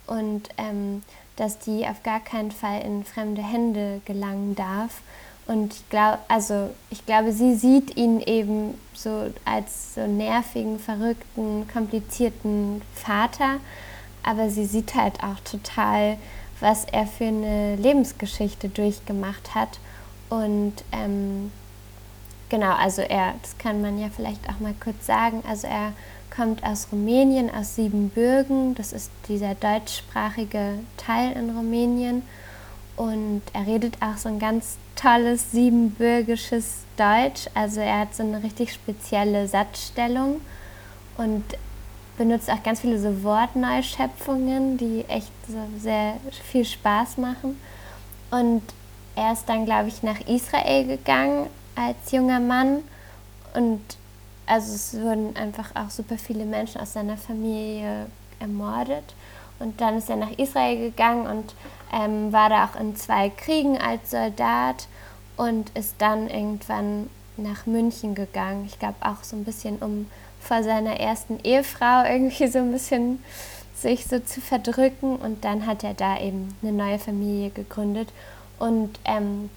[0.07, 1.03] und ähm,
[1.37, 5.03] dass die auf gar keinen Fall in fremde Hände gelangen darf.
[5.47, 11.69] Und ich glaube, also ich glaube, sie sieht ihn eben so als so nervigen, verrückten,
[11.73, 13.61] komplizierten Vater,
[14.25, 16.17] aber sie sieht halt auch total,
[16.59, 19.79] was er für eine Lebensgeschichte durchgemacht hat
[20.29, 21.53] und ähm,
[22.49, 25.93] genau, also er, das kann man ja vielleicht auch mal kurz sagen, also er
[26.35, 32.23] kommt aus Rumänien, aus Siebenbürgen, das ist dieser deutschsprachige Teil in Rumänien.
[32.97, 38.43] Und er redet auch so ein ganz tolles siebenbürgisches Deutsch, also er hat so eine
[38.43, 40.41] richtig spezielle Satzstellung
[41.19, 41.45] und
[42.17, 46.15] benutzt auch ganz viele so Wortneuschöpfungen, die echt so sehr
[46.51, 47.61] viel Spaß machen.
[48.31, 48.63] Und
[49.17, 52.83] er ist dann, glaube ich, nach Israel gegangen als junger Mann
[53.55, 53.81] und
[54.47, 58.07] also es wurden einfach auch super viele Menschen aus seiner Familie
[58.39, 59.15] ermordet.
[59.59, 61.55] Und dann ist er nach Israel gegangen und
[61.93, 64.87] ähm, war da auch in zwei Kriegen als Soldat
[65.37, 68.67] und ist dann irgendwann nach München gegangen.
[68.67, 70.07] Ich glaube auch so ein bisschen, um
[70.41, 73.23] vor seiner ersten Ehefrau irgendwie so ein bisschen
[73.75, 75.17] sich so zu verdrücken.
[75.17, 78.09] Und dann hat er da eben eine neue Familie gegründet.
[78.59, 79.51] Und, ähm,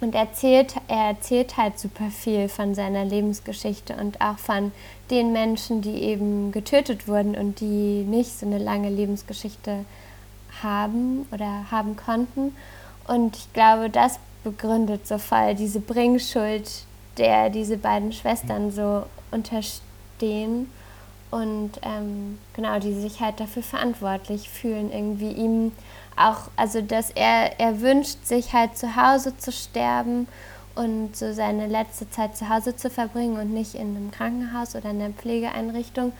[0.00, 4.72] und erzählt, er erzählt halt super viel von seiner Lebensgeschichte und auch von
[5.10, 9.84] den Menschen, die eben getötet wurden und die nicht so eine lange Lebensgeschichte
[10.62, 12.54] haben oder haben konnten.
[13.06, 16.68] Und ich glaube, das begründet so voll diese Bringschuld,
[17.18, 20.70] der diese beiden Schwestern so unterstehen
[21.30, 25.72] und ähm, genau, die sich halt dafür verantwortlich fühlen, irgendwie ihm
[26.16, 30.26] auch, also dass er, er wünscht sich halt zu Hause zu sterben
[30.74, 34.90] und so seine letzte Zeit zu Hause zu verbringen und nicht in einem Krankenhaus oder
[34.90, 36.12] in einer Pflegeeinrichtung.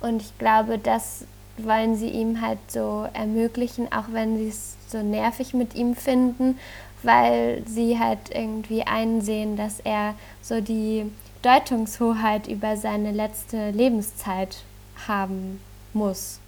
[0.00, 1.24] Und ich glaube, das
[1.56, 6.58] wollen sie ihm halt so ermöglichen, auch wenn sie es so nervig mit ihm finden,
[7.02, 11.10] weil sie halt irgendwie einsehen, dass er so die
[11.44, 14.64] Deutungshoheit über seine letzte Lebenszeit
[15.06, 15.60] haben
[15.92, 16.40] muss.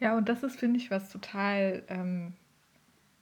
[0.00, 2.32] Ja, und das ist, finde ich, was total ähm,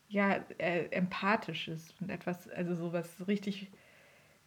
[0.09, 3.71] ja, äh, empathisches und etwas, also sowas richtig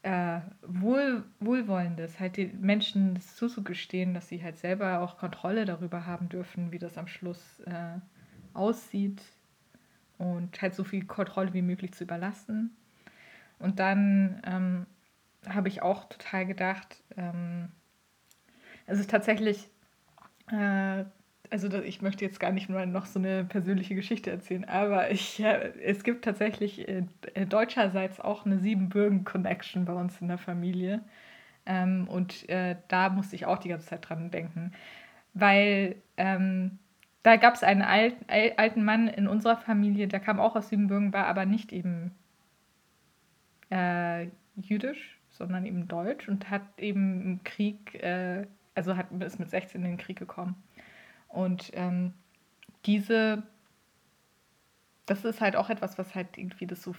[0.03, 6.29] äh, wohl, Wohlwollendes, halt den Menschen zuzugestehen, dass sie halt selber auch Kontrolle darüber haben
[6.29, 7.99] dürfen, wie das am Schluss äh,
[8.53, 9.21] aussieht
[10.17, 12.75] und halt so viel Kontrolle wie möglich zu überlassen.
[13.59, 14.86] Und dann ähm,
[15.49, 17.71] habe ich auch total gedacht, ähm,
[18.86, 19.69] es ist tatsächlich,
[20.51, 21.06] äh,
[21.49, 25.39] also ich möchte jetzt gar nicht mal noch so eine persönliche Geschichte erzählen, aber ich,
[25.39, 27.06] äh, es gibt tatsächlich äh,
[27.47, 31.01] deutscherseits auch eine Siebenbürgen-Connection bei uns in der Familie.
[31.65, 34.73] Ähm, und äh, da musste ich auch die ganze Zeit dran denken,
[35.34, 36.79] weil ähm,
[37.23, 41.13] da gab es einen alt, alten Mann in unserer Familie, der kam auch aus Siebenbürgen,
[41.13, 42.12] war aber nicht eben
[43.71, 44.27] äh,
[44.58, 49.84] jüdisch, sondern eben deutsch und hat eben im Krieg, äh, also hat, ist mit 16
[49.84, 50.56] in den Krieg gekommen.
[51.28, 52.13] Und ähm,
[52.86, 53.43] diese,
[55.06, 56.96] das ist halt auch etwas, was halt irgendwie das so,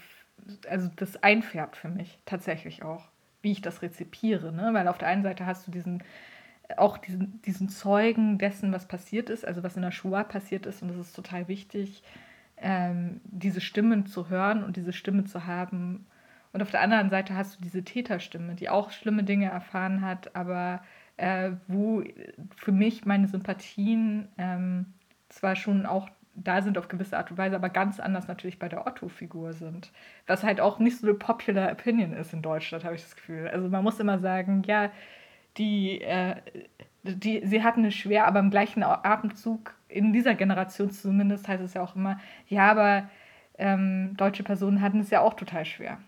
[0.69, 3.09] also das einfärbt für mich tatsächlich auch,
[3.43, 4.71] wie ich das rezipiere, ne?
[4.73, 6.03] Weil auf der einen Seite hast du diesen
[6.77, 10.83] auch diesen, diesen Zeugen dessen, was passiert ist, also was in der Shoah passiert ist.
[10.83, 12.03] Und es ist total wichtig,
[12.57, 16.07] ähm, diese Stimmen zu hören und diese Stimme zu haben.
[16.55, 20.37] Und auf der anderen Seite hast du diese Täterstimme, die auch schlimme Dinge erfahren hat,
[20.37, 20.83] aber
[21.17, 22.05] äh, wo
[22.55, 24.95] für mich meine Sympathien ähm,
[25.29, 28.69] zwar schon auch da sind auf gewisse Art und Weise, aber ganz anders natürlich bei
[28.69, 29.93] der Otto-Figur sind.
[30.29, 33.49] Was halt auch nicht so eine popular Opinion ist in Deutschland, habe ich das Gefühl.
[33.49, 34.91] Also man muss immer sagen, ja,
[35.57, 36.37] die, äh,
[37.03, 41.75] die, sie hatten es schwer, aber im gleichen Atemzug, in dieser Generation zumindest, heißt es
[41.75, 43.09] ja auch immer, ja, aber
[43.59, 45.99] ähm, deutsche Personen hatten es ja auch total schwer.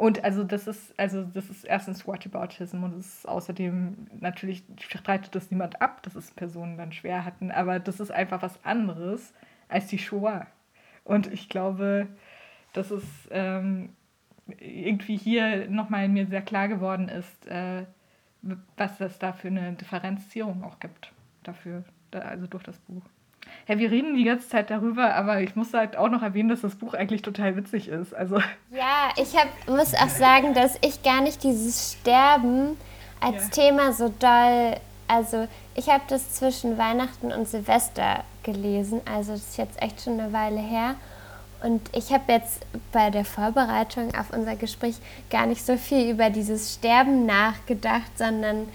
[0.00, 5.34] Und also das ist, also das ist erstens Whataboutism und es ist außerdem, natürlich streitet
[5.34, 9.34] das niemand ab, dass es Personen dann schwer hatten, aber das ist einfach was anderes
[9.68, 10.46] als die Shoah.
[11.04, 12.06] Und ich glaube,
[12.72, 13.90] dass es ähm,
[14.58, 17.84] irgendwie hier nochmal mir sehr klar geworden ist, äh,
[18.78, 23.02] was es da für eine Differenzierung auch gibt dafür, also durch das Buch.
[23.68, 26.60] Ja, wir reden die ganze Zeit darüber, aber ich muss halt auch noch erwähnen, dass
[26.60, 28.14] das Buch eigentlich total witzig ist.
[28.14, 28.38] Also
[28.70, 32.76] ja, ich hab, muss auch sagen, dass ich gar nicht dieses Sterben
[33.20, 33.62] als ja.
[33.62, 34.76] Thema so doll.
[35.08, 40.18] Also ich habe das zwischen Weihnachten und Silvester gelesen, also das ist jetzt echt schon
[40.18, 40.94] eine Weile her.
[41.62, 44.96] Und ich habe jetzt bei der Vorbereitung auf unser Gespräch
[45.30, 48.66] gar nicht so viel über dieses Sterben nachgedacht, sondern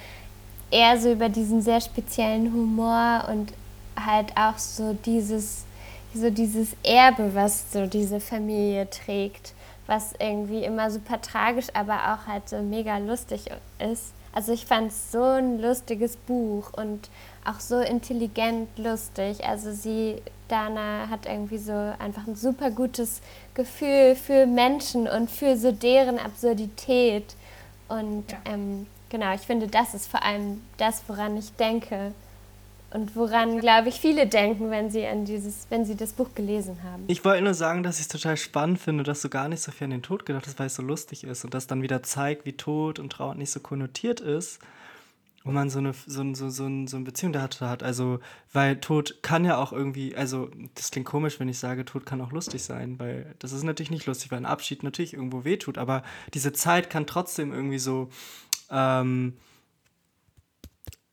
[0.70, 3.54] eher so über diesen sehr speziellen Humor und
[3.96, 5.66] halt auch so dieses,
[6.14, 9.54] so dieses Erbe, was so diese Familie trägt,
[9.88, 13.46] was irgendwie immer super tragisch, aber auch halt so mega lustig
[13.80, 14.14] ist.
[14.34, 17.10] Also ich fand es so ein lustiges Buch und
[17.46, 19.46] auch so intelligent lustig.
[19.46, 23.22] Also sie, Dana, hat irgendwie so einfach ein super gutes
[23.54, 27.36] Gefühl für Menschen und für so deren Absurdität.
[27.88, 28.38] Und ja.
[28.46, 32.12] ähm, genau, ich finde, das ist vor allem das, woran ich denke,
[32.96, 36.82] und woran, glaube ich, viele denken, wenn sie, an dieses, wenn sie das Buch gelesen
[36.82, 37.04] haben.
[37.08, 39.74] Ich wollte nur sagen, dass ich es total spannend finde, dass du gar nicht so
[39.74, 42.04] viel an den Tod gedacht hast, weil es so lustig ist und das dann wieder
[42.04, 44.60] zeigt, wie Tod und Trauer nicht so konnotiert ist
[45.44, 47.84] und man so eine, so, so, so, so eine Beziehung dazu hat.
[47.84, 48.20] Also,
[48.54, 52.22] weil Tod kann ja auch irgendwie, also das klingt komisch, wenn ich sage, Tod kann
[52.22, 55.78] auch lustig sein, weil das ist natürlich nicht lustig, weil ein Abschied natürlich irgendwo wehtut,
[55.78, 56.02] aber
[56.34, 58.08] diese Zeit kann trotzdem irgendwie so,
[58.72, 59.34] ähm,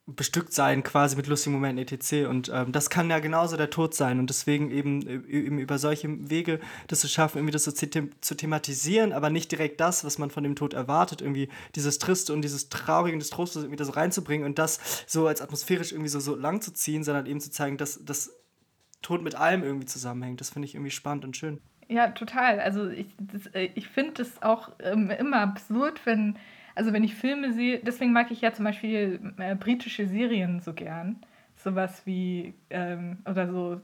[0.07, 2.29] bestückt sein, quasi mit lustigen Momenten etc.
[2.29, 4.19] Und ähm, das kann ja genauso der Tod sein.
[4.19, 8.37] Und deswegen eben, äh, eben über solche Wege das zu schaffen, irgendwie das so zu,
[8.37, 12.43] thematisieren, aber nicht direkt das, was man von dem Tod erwartet, irgendwie dieses Triste und
[12.43, 16.19] dieses Traurige und das Trostlose irgendwie so reinzubringen und das so als atmosphärisch irgendwie so,
[16.19, 18.35] so lang zu ziehen, sondern eben zu zeigen, dass das
[19.03, 20.41] Tod mit allem irgendwie zusammenhängt.
[20.41, 21.61] Das finde ich irgendwie spannend und schön.
[21.89, 22.59] Ja, total.
[22.59, 23.07] Also ich,
[23.53, 26.39] äh, ich finde es auch ähm, immer absurd, wenn
[26.75, 30.73] also wenn ich Filme sehe, deswegen mag ich ja zum Beispiel äh, britische Serien so
[30.73, 31.17] gern.
[31.57, 33.81] Sowas wie, ähm, oder so,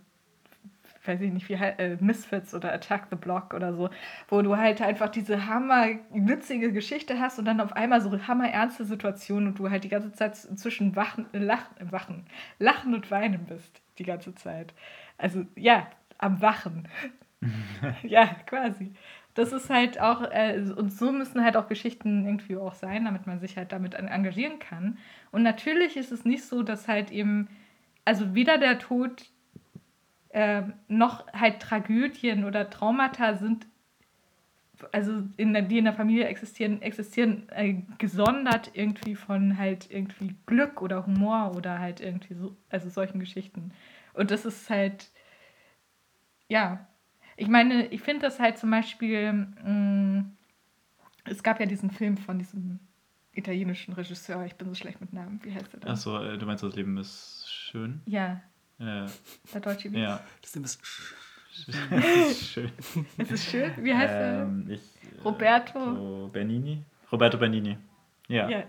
[1.04, 3.90] weiß ich nicht, wie äh, Misfits oder Attack the Block oder so,
[4.28, 9.48] wo du halt einfach diese hammerwitzige Geschichte hast und dann auf einmal so hammerernste Situationen
[9.48, 12.26] und du halt die ganze Zeit zwischen Wachen, Lachen, Wachen,
[12.58, 14.74] Lachen und Weinen bist, die ganze Zeit.
[15.16, 16.88] Also ja, am Wachen.
[18.02, 18.92] ja, quasi
[19.38, 23.28] das ist halt auch, äh, und so müssen halt auch Geschichten irgendwie auch sein, damit
[23.28, 24.98] man sich halt damit engagieren kann.
[25.30, 27.48] Und natürlich ist es nicht so, dass halt eben,
[28.04, 29.30] also weder der Tod
[30.30, 33.68] äh, noch halt Tragödien oder Traumata sind,
[34.90, 40.34] also in der, die in der Familie existieren, existieren äh, gesondert irgendwie von halt irgendwie
[40.46, 43.70] Glück oder Humor oder halt irgendwie so, also solchen Geschichten.
[44.14, 45.12] Und das ist halt,
[46.48, 46.87] ja,
[47.38, 50.36] ich meine, ich finde das halt zum Beispiel, mh, mm,
[51.24, 52.80] es gab ja diesen Film von diesem
[53.32, 55.90] italienischen Regisseur, ich bin so schlecht mit Namen, wie heißt der denn?
[55.90, 58.00] Achso, äh, du meinst, das Leben ist schön?
[58.06, 58.40] Ja.
[58.78, 59.06] Ja.
[59.54, 60.00] Der deutsche Witz.
[60.00, 60.20] Ja.
[60.42, 60.80] Das Leben ist
[62.50, 62.72] schön.
[63.18, 63.72] es ist schön?
[63.78, 64.74] Wie heißt ähm, er?
[64.74, 66.28] Ich, äh, Roberto.
[66.32, 66.82] Bernini?
[67.12, 67.78] Roberto Bernini.
[68.26, 68.48] Ja.
[68.48, 68.64] Ja,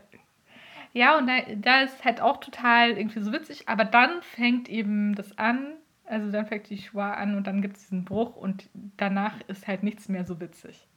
[0.93, 5.15] ja und da, da ist halt auch total irgendwie so witzig, aber dann fängt eben
[5.15, 5.78] das an,
[6.09, 9.67] also dann fängt die Schwa an und dann gibt es diesen Bruch und danach ist
[9.67, 10.87] halt nichts mehr so witzig.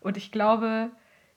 [0.00, 0.90] Und ich glaube,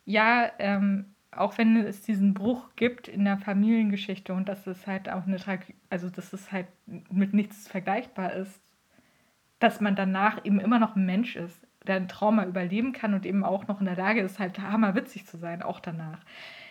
[0.06, 5.10] ja, ähm, auch wenn es diesen Bruch gibt in der Familiengeschichte und dass es halt
[5.10, 6.67] auch eine Tragödie, also dass es halt
[7.12, 8.62] mit nichts vergleichbar ist,
[9.60, 13.26] dass man danach eben immer noch ein Mensch ist, der ein Trauma überleben kann und
[13.26, 16.19] eben auch noch in der Lage ist, halt hammerwitzig zu sein, auch danach.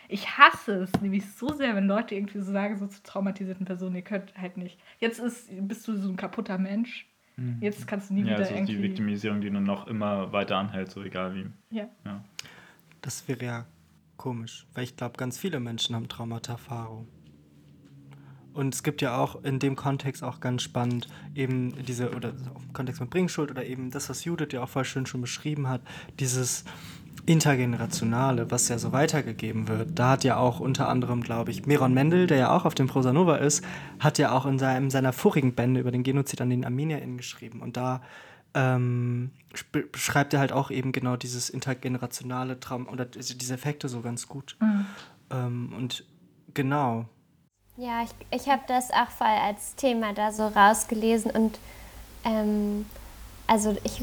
[0.08, 3.96] Ich hasse es nämlich so sehr, wenn Leute irgendwie so sagen, so zu traumatisierten Personen,
[3.96, 4.78] ihr könnt halt nicht.
[4.98, 7.06] Jetzt ist, bist du so ein kaputter Mensch.
[7.36, 7.58] Mhm.
[7.60, 8.76] Jetzt kannst du nie ja, wieder also irgendwie...
[8.76, 11.46] die Viktimisierung, die nur noch immer weiter anhält, so egal wie.
[11.70, 11.88] Ja.
[12.04, 12.22] ja.
[13.00, 13.66] Das wäre ja
[14.16, 17.08] komisch, weil ich glaube, ganz viele Menschen haben Traumata-Erfahrung.
[18.54, 22.72] Und es gibt ja auch in dem Kontext auch ganz spannend eben diese, oder im
[22.72, 25.80] Kontext mit Bringschuld oder eben das, was Judith ja auch voll schön schon beschrieben hat,
[26.20, 26.64] dieses
[27.26, 31.94] Intergenerationale, was ja so weitergegeben wird, da hat ja auch unter anderem, glaube ich, Miron
[31.94, 33.64] Mendel, der ja auch auf dem Prosa Nova ist,
[33.98, 37.60] hat ja auch in seinem, seiner vorigen Bände über den Genozid an den ArmenierInnen geschrieben.
[37.60, 38.02] Und da
[38.54, 39.30] ähm,
[39.92, 44.56] beschreibt er halt auch eben genau dieses intergenerationale Traum oder diese Effekte so ganz gut.
[44.60, 44.86] Mhm.
[45.30, 46.04] Ähm, und
[46.52, 47.06] genau.
[47.76, 51.58] Ja, ich, ich habe das auch voll als Thema da so rausgelesen und
[52.24, 52.86] ähm,
[53.46, 54.02] also ich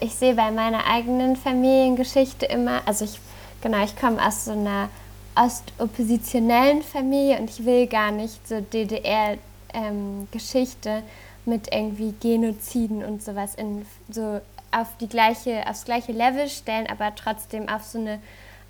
[0.00, 3.20] ich sehe bei meiner eigenen Familiengeschichte immer, also ich,
[3.62, 4.88] genau, ich komme aus so einer
[5.34, 11.02] ostoppositionellen Familie und ich will gar nicht so DDR-Geschichte ähm,
[11.46, 14.40] mit irgendwie Genoziden und sowas in so
[14.72, 18.20] auf die gleiche, aufs gleiche Level stellen, aber trotzdem auf so eine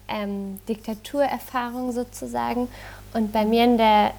[0.09, 2.69] ähm, Diktaturerfahrung sozusagen.
[3.13, 4.13] Und bei mir in der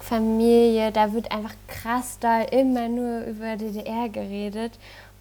[0.00, 4.72] Familie, da wird einfach krass doll immer nur über DDR geredet.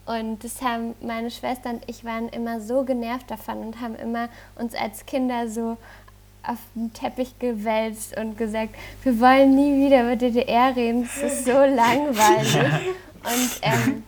[0.06, 4.30] Und das haben meine Schwester und ich waren immer so genervt davon und haben immer
[4.56, 5.78] uns als Kinder so
[6.44, 11.46] auf den Teppich gewälzt und gesagt, wir wollen nie wieder über DDR reden, es ist
[11.46, 12.82] so langweilig.
[13.24, 14.04] Und ähm,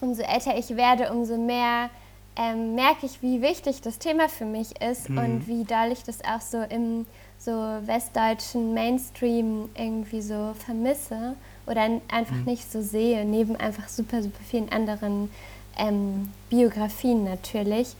[0.00, 1.90] umso älter ich werde, umso mehr
[2.36, 5.18] ähm, merke ich, wie wichtig das Thema für mich ist mhm.
[5.18, 7.06] und wie doll ich das auch so im
[7.38, 12.44] so westdeutschen Mainstream irgendwie so vermisse oder einfach mhm.
[12.44, 15.30] nicht so sehe, neben einfach super, super vielen anderen
[15.78, 17.94] ähm, Biografien natürlich.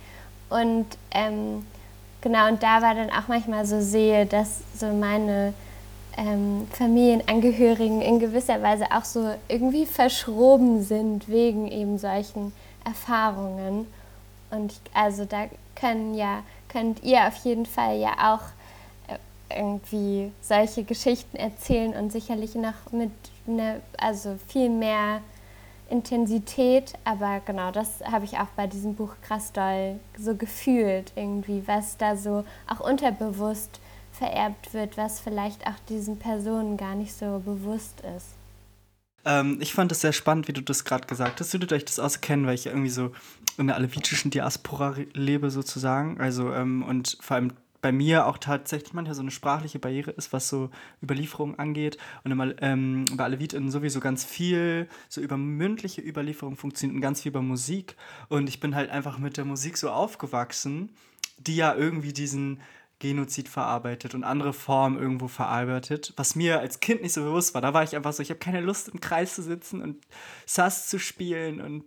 [0.51, 1.65] Und ähm,
[2.21, 5.55] genau, und da war dann auch manchmal so sehe, dass so meine
[6.17, 12.53] ähm, Familienangehörigen in gewisser Weise auch so irgendwie verschroben sind wegen eben solchen
[12.85, 13.87] Erfahrungen.
[14.51, 20.31] Und ich, also da können ja, könnt ihr auf jeden Fall ja auch äh, irgendwie
[20.41, 23.11] solche Geschichten erzählen und sicherlich noch mit
[23.47, 25.21] eine, also viel mehr
[25.91, 31.63] Intensität, aber genau, das habe ich auch bei diesem Buch krass doll so gefühlt, irgendwie,
[31.67, 33.81] was da so auch unterbewusst
[34.13, 38.29] vererbt wird, was vielleicht auch diesen Personen gar nicht so bewusst ist.
[39.25, 41.53] Ähm, ich fand es sehr spannend, wie du das gerade gesagt hast.
[41.53, 43.13] Würdet euch das auskennen, weil ich irgendwie so
[43.59, 46.21] in der alevitischen Diaspora lebe sozusagen.
[46.21, 47.53] Also ähm, und vor allem
[47.85, 50.71] bei mir auch tatsächlich manchmal so eine sprachliche Barriere ist, was so
[51.03, 51.99] Überlieferungen angeht.
[52.25, 57.21] Und immer, ähm, bei Aleviten sowieso ganz viel so über mündliche Überlieferung funktioniert und ganz
[57.21, 57.97] viel über Musik.
[58.31, 60.97] Und ich bin halt einfach mit der Musik so aufgewachsen,
[61.37, 62.63] die ja irgendwie diesen
[63.01, 67.61] Genozid verarbeitet und andere Formen irgendwo verarbeitet, was mir als Kind nicht so bewusst war.
[67.61, 69.99] Da war ich einfach so, ich habe keine Lust im Kreis zu sitzen und
[70.47, 71.85] Sass zu spielen und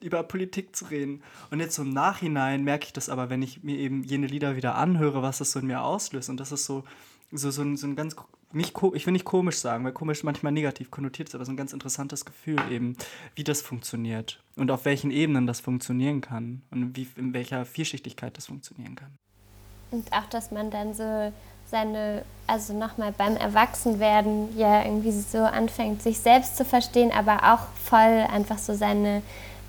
[0.00, 1.22] über Politik zu reden.
[1.50, 4.56] Und jetzt so im Nachhinein merke ich das aber, wenn ich mir eben jene Lieder
[4.56, 6.30] wieder anhöre, was das so in mir auslöst.
[6.30, 6.84] Und das ist so,
[7.32, 8.16] so, so, ein, so ein ganz,
[8.52, 11.56] nicht, ich will nicht komisch sagen, weil komisch manchmal negativ konnotiert ist, aber so ein
[11.56, 12.96] ganz interessantes Gefühl eben,
[13.34, 18.36] wie das funktioniert und auf welchen Ebenen das funktionieren kann und wie, in welcher Vielschichtigkeit
[18.36, 19.10] das funktionieren kann.
[19.90, 21.32] Und auch, dass man dann so
[21.66, 27.66] seine, also nochmal beim Erwachsenwerden ja irgendwie so anfängt, sich selbst zu verstehen, aber auch
[27.76, 29.22] voll einfach so seine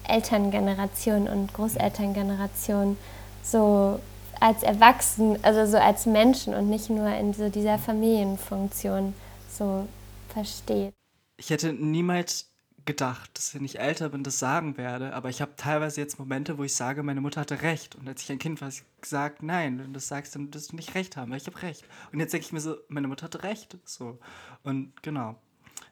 [0.08, 2.98] Elterngeneration und Großelterngeneration
[3.44, 4.00] so
[4.40, 9.14] als Erwachsen, also so als Menschen und nicht nur in so dieser Familienfunktion
[9.50, 9.88] so
[10.30, 10.94] versteht.
[11.38, 12.52] Ich hätte niemals
[12.86, 16.58] gedacht, dass wenn ich älter bin, das sagen werde, aber ich habe teilweise jetzt Momente,
[16.58, 17.96] wo ich sage, meine Mutter hatte recht.
[17.96, 20.72] Und als ich ein Kind war, ich gesagt, nein, wenn du das sagst, dann wirst
[20.72, 21.86] du nicht recht haben, weil ich habe recht.
[22.12, 23.78] Und jetzt denke ich mir so, meine Mutter hatte recht.
[23.86, 24.20] So.
[24.64, 25.36] Und genau,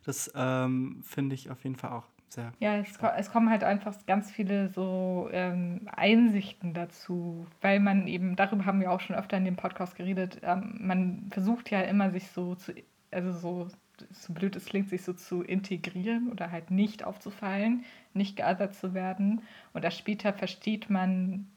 [0.06, 2.54] das ähm, finde ich auf jeden Fall auch sehr.
[2.60, 8.36] Ja, es, es, kommen halt einfach ganz viele so ähm, Einsichten dazu, weil man eben,
[8.36, 12.12] darüber haben wir auch schon öfter in dem Podcast geredet, ähm, man versucht ja immer
[12.12, 12.74] sich so zu,
[13.12, 13.68] also so,
[14.12, 18.94] so blöd es klingt, sich so zu integrieren oder halt nicht aufzufallen, nicht geothert zu
[18.94, 19.42] werden.
[19.74, 21.48] Und erst später versteht man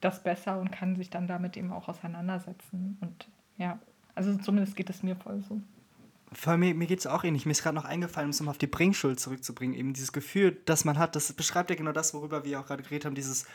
[0.00, 2.98] das besser und kann sich dann damit eben auch auseinandersetzen.
[3.00, 3.78] Und ja,
[4.14, 5.60] also zumindest geht es mir voll so.
[6.34, 7.46] Vor mir, mir geht es auch ähnlich.
[7.46, 9.76] Mir ist gerade noch eingefallen, um es nochmal auf die Bringschuld zurückzubringen.
[9.76, 12.82] Eben dieses Gefühl, das man hat, das beschreibt ja genau das, worüber wir auch gerade
[12.82, 13.46] geredet haben, dieses,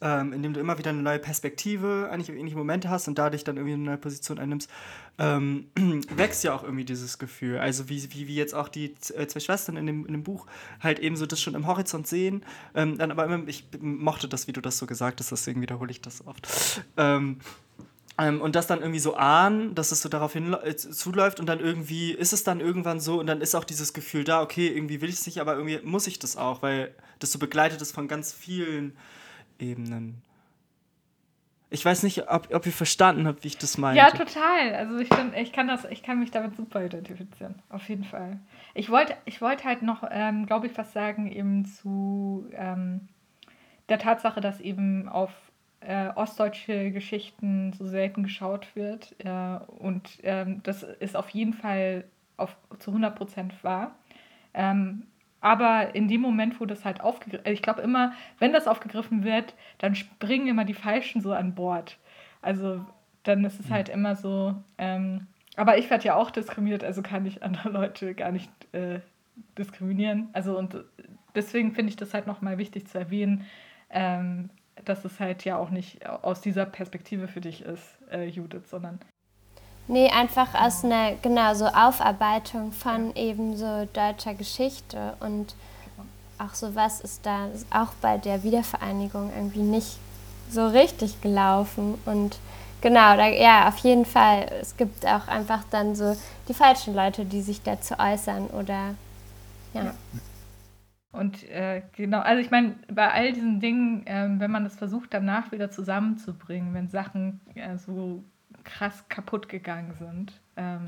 [0.00, 3.44] ähm, in dem du immer wieder eine neue Perspektive, eigentlich ähnliche Momente hast und dadurch
[3.44, 4.70] dann irgendwie eine neue Position einnimmst,
[5.18, 5.66] ähm,
[6.16, 7.58] wächst ja auch irgendwie dieses Gefühl.
[7.58, 10.46] Also wie, wie, wie jetzt auch die äh, zwei Schwestern in dem, in dem Buch
[10.80, 12.44] halt eben so das schon im Horizont sehen.
[12.74, 15.90] Ähm, dann aber immer, ich mochte das, wie du das so gesagt hast, deswegen wiederhole
[15.90, 16.82] ich das oft.
[16.96, 17.38] Ähm,
[18.18, 21.46] ähm, und das dann irgendwie so ahnen, dass es so darauf hin äh, zuläuft und
[21.46, 24.68] dann irgendwie ist es dann irgendwann so und dann ist auch dieses Gefühl da, okay,
[24.68, 27.82] irgendwie will ich es nicht, aber irgendwie muss ich das auch, weil das so begleitet
[27.82, 28.96] ist von ganz vielen
[29.58, 30.22] Ebenen.
[31.70, 33.98] Ich weiß nicht, ob, ob ihr verstanden habt, wie ich das meine.
[33.98, 34.74] Ja, total.
[34.76, 37.56] Also ich, find, ich, kann das, ich kann mich damit super identifizieren.
[37.68, 38.38] Auf jeden Fall.
[38.74, 43.08] Ich wollte ich wollt halt noch, ähm, glaube ich, was sagen eben zu ähm,
[43.88, 45.32] der Tatsache, dass eben auf
[45.86, 49.14] äh, ostdeutsche Geschichten so selten geschaut wird.
[49.18, 52.04] Äh, und ähm, das ist auf jeden Fall
[52.36, 53.94] auf, zu 100 Prozent wahr.
[54.54, 55.06] Ähm,
[55.40, 59.54] aber in dem Moment, wo das halt aufgegriffen ich glaube immer, wenn das aufgegriffen wird,
[59.78, 61.98] dann springen immer die Falschen so an Bord.
[62.40, 62.84] Also
[63.24, 65.26] dann ist es halt immer so, ähm,
[65.56, 69.00] aber ich werde ja auch diskriminiert, also kann ich andere Leute gar nicht äh,
[69.58, 70.28] diskriminieren.
[70.32, 70.76] Also und
[71.34, 73.44] deswegen finde ich das halt nochmal wichtig zu erwähnen,
[73.90, 74.50] ähm,
[74.84, 79.00] dass es halt ja auch nicht aus dieser Perspektive für dich ist, äh, Judith, sondern.
[79.86, 85.54] Nee, einfach aus einer, genau, so Aufarbeitung von eben so deutscher Geschichte und
[86.38, 89.98] auch so was ist da auch bei der Wiedervereinigung irgendwie nicht
[90.50, 92.38] so richtig gelaufen und
[92.80, 96.16] genau, da, ja, auf jeden Fall, es gibt auch einfach dann so
[96.48, 98.94] die falschen Leute, die sich dazu äußern oder
[99.74, 99.84] ja.
[99.84, 99.94] ja.
[101.24, 105.14] Und äh, genau, also ich meine, bei all diesen Dingen, äh, wenn man das versucht,
[105.14, 108.22] danach wieder zusammenzubringen, wenn Sachen äh, so
[108.62, 110.86] krass kaputt gegangen sind, ähm,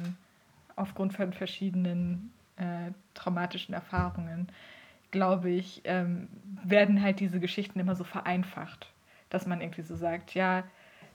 [0.77, 4.49] aufgrund von verschiedenen äh, traumatischen Erfahrungen,
[5.11, 6.29] glaube ich, ähm,
[6.63, 8.93] werden halt diese Geschichten immer so vereinfacht,
[9.31, 10.65] dass man irgendwie so sagt, ja,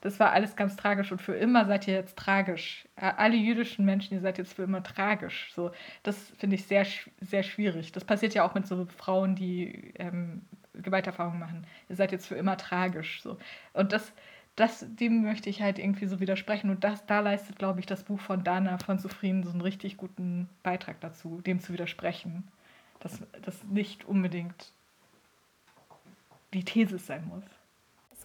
[0.01, 2.87] das war alles ganz tragisch und für immer seid ihr jetzt tragisch.
[2.95, 5.51] Alle jüdischen Menschen, ihr seid jetzt für immer tragisch.
[5.53, 5.71] So,
[6.01, 6.85] das finde ich sehr,
[7.21, 7.91] sehr schwierig.
[7.91, 10.41] Das passiert ja auch mit so Frauen, die ähm,
[10.73, 11.67] Gewalterfahrungen machen.
[11.87, 13.21] Ihr seid jetzt für immer tragisch.
[13.21, 13.37] So.
[13.73, 14.11] Und das,
[14.55, 16.71] das, dem möchte ich halt irgendwie so widersprechen.
[16.71, 19.97] Und das, da leistet, glaube ich, das Buch von Dana von Zufrieden so einen richtig
[19.97, 22.47] guten Beitrag dazu, dem zu widersprechen.
[23.01, 24.73] Dass das nicht unbedingt
[26.53, 27.43] die These sein muss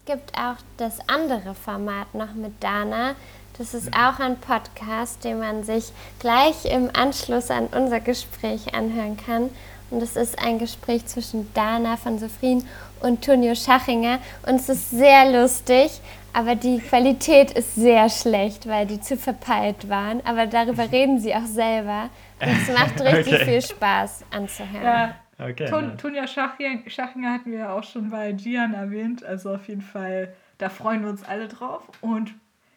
[0.06, 3.16] gibt auch das andere Format noch mit Dana.
[3.58, 9.16] Das ist auch ein Podcast, den man sich gleich im Anschluss an unser Gespräch anhören
[9.16, 9.50] kann.
[9.90, 12.66] Und es ist ein Gespräch zwischen Dana von Sofrin
[13.00, 14.18] und Tonio Schachinger.
[14.46, 16.00] Und es ist sehr lustig,
[16.32, 20.24] aber die Qualität ist sehr schlecht, weil die zu verpeilt waren.
[20.24, 22.10] Aber darüber reden sie auch selber.
[22.40, 23.44] Und es macht richtig okay.
[23.44, 24.84] viel Spaß anzuhören.
[24.84, 25.14] Ja.
[25.38, 29.22] Okay, Ton, Tonja Schachinger hatten wir ja auch schon bei Gian erwähnt.
[29.24, 31.88] Also auf jeden Fall Da freuen wir uns alle drauf.
[32.00, 32.34] Und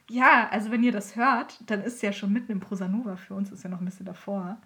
[0.09, 3.15] ja, also wenn ihr das hört, dann ist es ja schon mitten im Prosanova.
[3.15, 4.57] Für uns ist ja noch ein bisschen davor.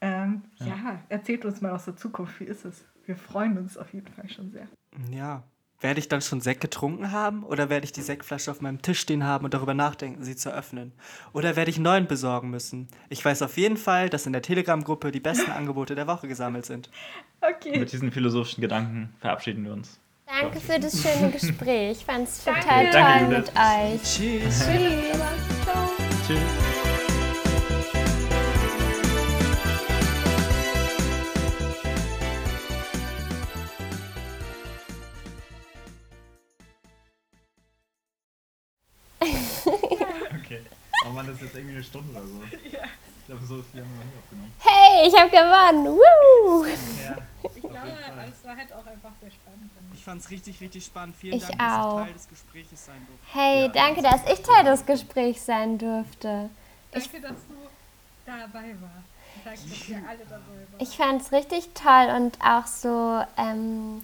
[0.00, 0.66] Ähm, ja.
[0.66, 2.84] ja, erzählt uns mal aus der Zukunft, wie ist es?
[3.04, 4.68] Wir freuen uns auf jeden Fall schon sehr.
[5.10, 5.42] Ja.
[5.80, 8.98] Werde ich dann schon Sekt getrunken haben oder werde ich die Sektflasche auf meinem Tisch
[8.98, 10.92] stehen haben und darüber nachdenken, sie zu öffnen?
[11.32, 12.88] Oder werde ich einen neuen besorgen müssen?
[13.10, 16.66] Ich weiß auf jeden Fall, dass in der Telegram-Gruppe die besten Angebote der Woche gesammelt
[16.66, 16.90] sind.
[17.40, 17.78] Okay.
[17.78, 20.00] Mit diesen philosophischen Gedanken verabschieden wir uns.
[20.26, 21.98] Danke für das schöne Gespräch.
[21.98, 23.28] Ich fand es total Danke.
[23.28, 24.02] toll mit euch.
[24.02, 24.64] Tschüss.
[24.66, 25.18] Tschüss.
[26.26, 26.77] Tschüss.
[41.78, 42.68] Das jetzt irgendwie eine Stunde oder so.
[42.78, 42.84] Ja.
[43.20, 44.52] Ich glaube, so viel haben wir noch nie aufgenommen.
[44.58, 45.98] Hey, ich habe gewonnen!
[45.98, 46.64] Woo!
[46.64, 47.18] Ja,
[47.54, 49.70] ich glaube, es war halt auch einfach sehr spannend.
[49.92, 51.14] Ich fand es richtig, richtig spannend.
[51.14, 51.98] Vielen ich Dank, auch.
[51.98, 53.38] dass ich Teil des Gesprächs sein durfte.
[53.38, 56.48] Hey, ja, danke, dass ich Teil des Gesprächs sein durfte.
[56.90, 57.54] Danke, ich, dass du
[58.24, 59.44] dabei warst.
[59.44, 60.82] Danke, dass ihr alle dabei wart.
[60.82, 63.22] Ich fand es richtig toll und auch so.
[63.36, 64.02] Ähm,